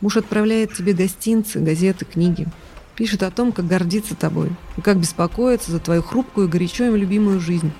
Муж 0.00 0.16
отправляет 0.16 0.74
тебе 0.74 0.94
гостинцы, 0.94 1.60
газеты, 1.60 2.04
книги. 2.04 2.46
Пишет 2.96 3.22
о 3.22 3.30
том, 3.30 3.52
как 3.52 3.66
гордится 3.66 4.14
тобой 4.14 4.50
и 4.76 4.80
как 4.80 4.98
беспокоится 4.98 5.70
за 5.70 5.80
твою 5.80 6.02
хрупкую 6.02 6.46
и 6.46 6.50
горячо 6.50 6.84
им 6.84 6.96
любимую 6.96 7.40
жизнь. 7.40 7.72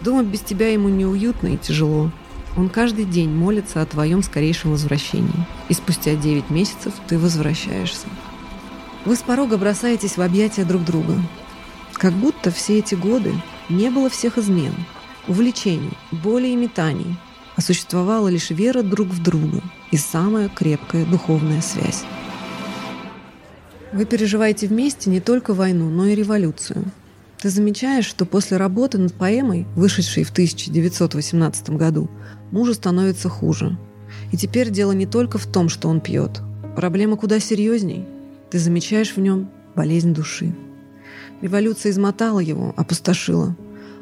Дома 0.00 0.22
без 0.22 0.40
тебя 0.40 0.68
ему 0.72 0.88
неуютно 0.88 1.48
и 1.48 1.56
тяжело. 1.56 2.10
Он 2.56 2.68
каждый 2.68 3.04
день 3.04 3.30
молится 3.30 3.82
о 3.82 3.86
твоем 3.86 4.22
скорейшем 4.22 4.70
возвращении. 4.70 5.46
И 5.68 5.74
спустя 5.74 6.14
9 6.14 6.50
месяцев 6.50 6.94
ты 7.08 7.18
возвращаешься. 7.18 8.06
Вы 9.04 9.16
с 9.16 9.22
порога 9.22 9.58
бросаетесь 9.58 10.16
в 10.16 10.22
объятия 10.22 10.64
друг 10.64 10.84
друга. 10.84 11.14
Как 11.94 12.12
будто 12.12 12.50
все 12.50 12.78
эти 12.78 12.94
годы 12.94 13.32
не 13.68 13.90
было 13.90 14.10
всех 14.10 14.38
измен, 14.38 14.74
увлечений, 15.28 15.92
боли 16.10 16.48
и 16.48 16.56
метаний, 16.56 17.16
а 17.56 17.60
существовала 17.60 18.28
лишь 18.28 18.50
вера 18.50 18.82
друг 18.82 19.08
в 19.08 19.22
друга 19.22 19.62
и 19.90 19.96
самая 19.96 20.48
крепкая 20.48 21.04
духовная 21.06 21.60
связь. 21.60 22.04
Вы 23.92 24.06
переживаете 24.06 24.66
вместе 24.66 25.08
не 25.08 25.20
только 25.20 25.54
войну, 25.54 25.88
но 25.88 26.06
и 26.06 26.16
революцию. 26.16 26.84
Ты 27.38 27.50
замечаешь, 27.50 28.06
что 28.06 28.24
после 28.24 28.56
работы 28.56 28.98
над 28.98 29.14
поэмой, 29.14 29.66
вышедшей 29.76 30.24
в 30.24 30.30
1918 30.30 31.70
году, 31.70 32.10
мужу 32.50 32.74
становится 32.74 33.28
хуже. 33.28 33.76
И 34.32 34.36
теперь 34.36 34.70
дело 34.70 34.92
не 34.92 35.06
только 35.06 35.38
в 35.38 35.46
том, 35.46 35.68
что 35.68 35.88
он 35.88 36.00
пьет. 36.00 36.40
Проблема 36.74 37.16
куда 37.16 37.38
серьезней. 37.38 38.04
Ты 38.50 38.58
замечаешь 38.58 39.14
в 39.14 39.20
нем 39.20 39.50
болезнь 39.76 40.12
души. 40.12 40.54
Революция 41.40 41.90
измотала 41.90 42.40
его, 42.40 42.72
опустошила. 42.76 43.56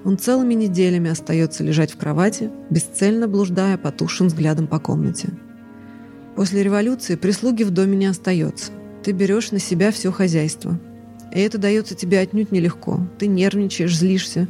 Он 0.05 0.19
целыми 0.19 0.55
неделями 0.55 1.11
остается 1.11 1.63
лежать 1.63 1.93
в 1.93 1.97
кровати, 1.97 2.51
бесцельно 2.71 3.29
блуждая 3.29 3.79
потухшим 3.79 4.29
взглядом 4.29 4.67
по 4.67 4.79
комнате. 4.79 5.31
После 6.37 6.63
революции 6.63 7.15
прислуги 7.15 7.63
в 7.63 7.71
доме 7.71 7.97
не 7.97 8.07
остается. 8.07 8.73
Ты 9.05 9.13
берешь 9.13 9.53
на 9.53 9.59
себя 9.59 9.93
все 9.93 10.11
хозяйство. 10.11 10.79
И 11.33 11.41
это 11.41 11.59
дается 11.59 11.95
тебе 11.95 12.21
отнюдь 12.21 12.53
нелегко. 12.53 13.01
Ты 13.19 13.27
нервничаешь, 13.27 13.97
злишься. 13.97 14.49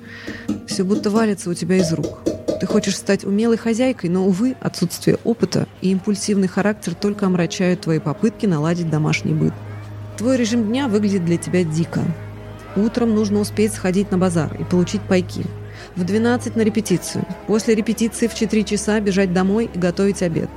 Все 0.67 0.85
будто 0.85 1.11
валится 1.11 1.51
у 1.51 1.55
тебя 1.55 1.77
из 1.77 1.93
рук. 1.93 2.21
Ты 2.61 2.67
хочешь 2.67 2.97
стать 2.97 3.25
умелой 3.25 3.57
хозяйкой, 3.57 4.11
но, 4.11 4.27
увы, 4.27 4.57
отсутствие 4.61 5.19
опыта 5.25 5.67
и 5.81 5.91
импульсивный 5.91 6.49
характер 6.49 6.95
только 6.95 7.27
омрачают 7.27 7.81
твои 7.81 7.99
попытки 7.99 8.47
наладить 8.47 8.91
домашний 8.91 9.35
быт. 9.35 9.53
Твой 10.17 10.37
режим 10.37 10.69
дня 10.69 10.87
выглядит 10.87 11.25
для 11.25 11.39
тебя 11.39 11.65
дико. 11.65 12.03
Утром 12.77 13.15
нужно 13.15 13.41
успеть 13.41 13.73
сходить 13.73 14.11
на 14.11 14.19
базар 14.19 14.57
и 14.61 14.65
получить 14.65 15.03
пайки. 15.03 15.45
В 15.97 16.05
12 16.05 16.57
на 16.57 16.63
репетицию. 16.63 17.27
После 17.47 17.75
репетиции 17.75 18.27
в 18.27 18.35
4 18.35 18.65
часа 18.65 19.01
бежать 19.01 19.33
домой 19.33 19.71
и 19.73 19.79
готовить 19.79 20.23
обед. 20.23 20.49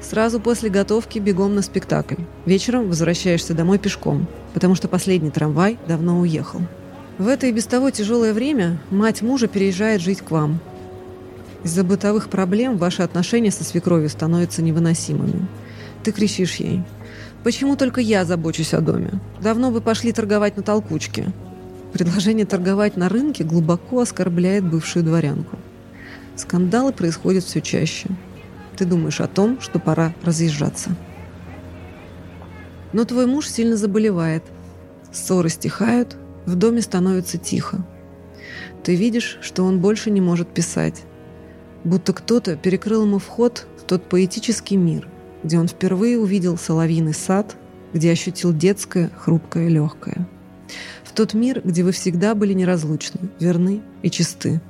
Сразу 0.00 0.40
после 0.40 0.70
готовки 0.70 1.18
бегом 1.18 1.54
на 1.54 1.62
спектакль. 1.62 2.22
Вечером 2.46 2.88
возвращаешься 2.88 3.54
домой 3.54 3.78
пешком, 3.78 4.28
потому 4.52 4.74
что 4.74 4.88
последний 4.88 5.30
трамвай 5.30 5.78
давно 5.88 6.20
уехал. 6.20 6.60
В 7.18 7.28
это 7.28 7.46
и 7.46 7.52
без 7.52 7.66
того 7.66 7.90
тяжелое 7.90 8.32
время 8.32 8.78
мать 8.90 9.22
мужа 9.22 9.46
переезжает 9.46 10.00
жить 10.00 10.20
к 10.20 10.30
вам, 10.30 10.60
из-за 11.64 11.82
бытовых 11.82 12.28
проблем 12.28 12.76
ваши 12.76 13.02
отношения 13.02 13.50
со 13.50 13.64
свекровью 13.64 14.10
становятся 14.10 14.60
невыносимыми. 14.62 15.46
Ты 16.02 16.12
кричишь 16.12 16.56
ей. 16.56 16.82
«Почему 17.42 17.76
только 17.76 18.02
я 18.02 18.26
забочусь 18.26 18.74
о 18.74 18.82
доме? 18.82 19.12
Давно 19.40 19.70
бы 19.70 19.80
пошли 19.80 20.12
торговать 20.12 20.58
на 20.58 20.62
толкучке». 20.62 21.32
Предложение 21.94 22.44
торговать 22.44 22.98
на 22.98 23.08
рынке 23.08 23.42
глубоко 23.42 24.00
оскорбляет 24.00 24.68
бывшую 24.68 25.02
дворянку. 25.02 25.58
Скандалы 26.36 26.92
происходят 26.92 27.44
все 27.44 27.62
чаще. 27.62 28.10
Ты 28.76 28.84
думаешь 28.84 29.22
о 29.22 29.26
том, 29.26 29.58
что 29.62 29.78
пора 29.78 30.12
разъезжаться. 30.22 30.94
Но 32.92 33.06
твой 33.06 33.24
муж 33.24 33.48
сильно 33.48 33.78
заболевает. 33.78 34.42
Ссоры 35.10 35.48
стихают, 35.48 36.18
в 36.44 36.54
доме 36.54 36.82
становится 36.82 37.38
тихо. 37.38 37.86
Ты 38.82 38.94
видишь, 38.94 39.38
что 39.40 39.64
он 39.64 39.80
больше 39.80 40.10
не 40.10 40.20
может 40.20 40.48
писать 40.48 41.04
будто 41.84 42.12
кто-то 42.12 42.56
перекрыл 42.56 43.04
ему 43.04 43.18
вход 43.18 43.66
в 43.78 43.82
тот 43.82 44.08
поэтический 44.08 44.76
мир, 44.76 45.06
где 45.42 45.58
он 45.58 45.68
впервые 45.68 46.18
увидел 46.18 46.56
соловьиный 46.56 47.14
сад, 47.14 47.56
где 47.92 48.10
ощутил 48.10 48.52
детское, 48.52 49.10
хрупкое, 49.16 49.68
легкое. 49.68 50.26
Тот 51.14 51.32
мир, 51.32 51.60
где 51.64 51.84
вы 51.84 51.92
всегда 51.92 52.34
были 52.34 52.52
неразлучны, 52.52 53.30
верны 53.38 53.82
и 54.02 54.10
чисты. 54.10 54.60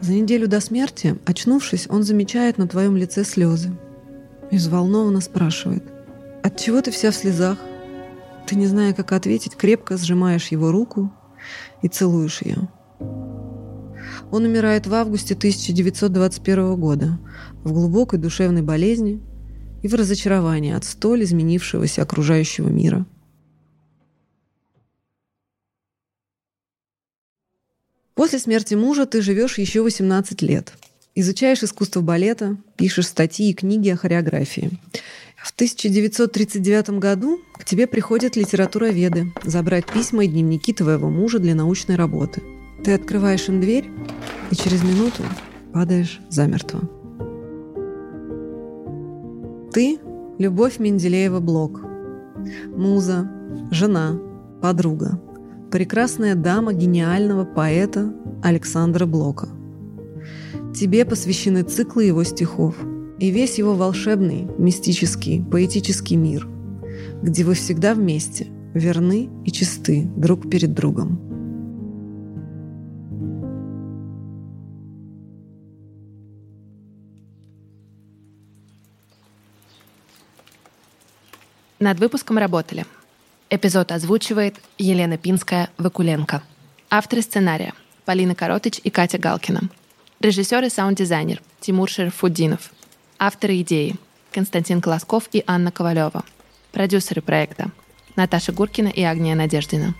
За 0.00 0.12
неделю 0.12 0.48
до 0.48 0.60
смерти, 0.60 1.16
очнувшись, 1.24 1.86
он 1.88 2.02
замечает 2.02 2.58
на 2.58 2.66
твоем 2.66 2.96
лице 2.96 3.24
слезы 3.24 3.70
и 4.50 4.56
взволнованно 4.56 5.20
спрашивает, 5.20 5.84
«От 6.42 6.58
чего 6.58 6.80
ты 6.80 6.90
вся 6.90 7.10
в 7.10 7.14
слезах?» 7.14 7.58
Ты, 8.46 8.56
не 8.56 8.66
зная, 8.66 8.92
как 8.92 9.12
ответить, 9.12 9.56
крепко 9.56 9.96
сжимаешь 9.96 10.48
его 10.48 10.70
руку 10.70 11.10
и 11.82 11.88
целуешь 11.88 12.42
ее. 12.42 12.68
Он 14.30 14.44
умирает 14.44 14.86
в 14.86 14.94
августе 14.94 15.34
1921 15.34 16.76
года 16.76 17.18
в 17.62 17.72
глубокой 17.72 18.18
душевной 18.18 18.62
болезни 18.62 19.22
и 19.82 19.88
в 19.88 19.94
разочаровании 19.94 20.74
от 20.74 20.84
столь 20.84 21.22
изменившегося 21.22 22.02
окружающего 22.02 22.68
мира. 22.68 23.06
После 28.14 28.38
смерти 28.38 28.74
мужа 28.74 29.06
ты 29.06 29.22
живешь 29.22 29.58
еще 29.58 29.82
18 29.82 30.42
лет. 30.42 30.72
Изучаешь 31.14 31.62
искусство 31.62 32.00
балета, 32.00 32.56
пишешь 32.76 33.08
статьи 33.08 33.50
и 33.50 33.54
книги 33.54 33.88
о 33.88 33.96
хореографии. 33.96 34.70
В 35.36 35.52
1939 35.52 36.90
году 36.98 37.40
к 37.54 37.64
тебе 37.64 37.86
приходят 37.86 38.36
литературоведы 38.36 39.32
забрать 39.44 39.86
письма 39.92 40.24
и 40.24 40.28
дневники 40.28 40.72
твоего 40.72 41.10
мужа 41.10 41.38
для 41.38 41.54
научной 41.54 41.96
работы– 41.96 42.42
ты 42.84 42.92
открываешь 42.92 43.48
им 43.48 43.62
дверь 43.62 43.90
и 44.50 44.54
через 44.54 44.84
минуту 44.84 45.22
падаешь 45.72 46.20
замертво. 46.28 46.80
Ты– 49.72 49.98
Любовь 50.38 50.78
Менделеева-Блок. 50.78 51.80
Муза, 52.76 53.30
жена, 53.70 54.18
подруга. 54.60 55.18
Прекрасная 55.70 56.34
дама 56.34 56.72
гениального 56.72 57.44
поэта 57.44 58.12
Александра 58.42 59.06
Блока. 59.06 59.48
Тебе 60.74 61.04
посвящены 61.04 61.62
циклы 61.62 62.04
его 62.04 62.24
стихов 62.24 62.76
и 63.18 63.30
весь 63.30 63.58
его 63.58 63.74
волшебный, 63.74 64.46
мистический, 64.58 65.44
поэтический 65.44 66.16
мир, 66.16 66.48
где 67.22 67.44
вы 67.44 67.54
всегда 67.54 67.94
вместе, 67.94 68.48
верны 68.74 69.30
и 69.44 69.50
чисты 69.50 70.10
друг 70.16 70.50
перед 70.50 70.74
другом. 70.74 71.20
Над 81.80 82.00
выпуском 82.00 82.38
работали. 82.38 82.86
Эпизод 83.54 83.92
озвучивает 83.92 84.56
Елена 84.78 85.16
Пинская-Вакуленко. 85.16 86.42
Авторы 86.90 87.22
сценария– 87.22 87.72
Полина 88.04 88.34
Коротыч 88.34 88.80
и 88.82 88.90
Катя 88.90 89.18
Галкина. 89.18 89.68
Режиссер 90.18 90.64
и 90.64 90.68
саунд-дизайнер– 90.68 91.40
Тимур 91.60 91.88
Шерфуддинов. 91.88 92.72
Авторы 93.16 93.60
идеи– 93.60 93.94
Константин 94.32 94.80
Колосков 94.80 95.28
и 95.30 95.44
Анна 95.46 95.70
Ковалева. 95.70 96.24
Продюсеры 96.72 97.22
проекта– 97.22 97.70
Наташа 98.16 98.50
Гуркина 98.50 98.88
и 98.88 99.02
Агния 99.02 99.36
Надеждина. 99.36 99.94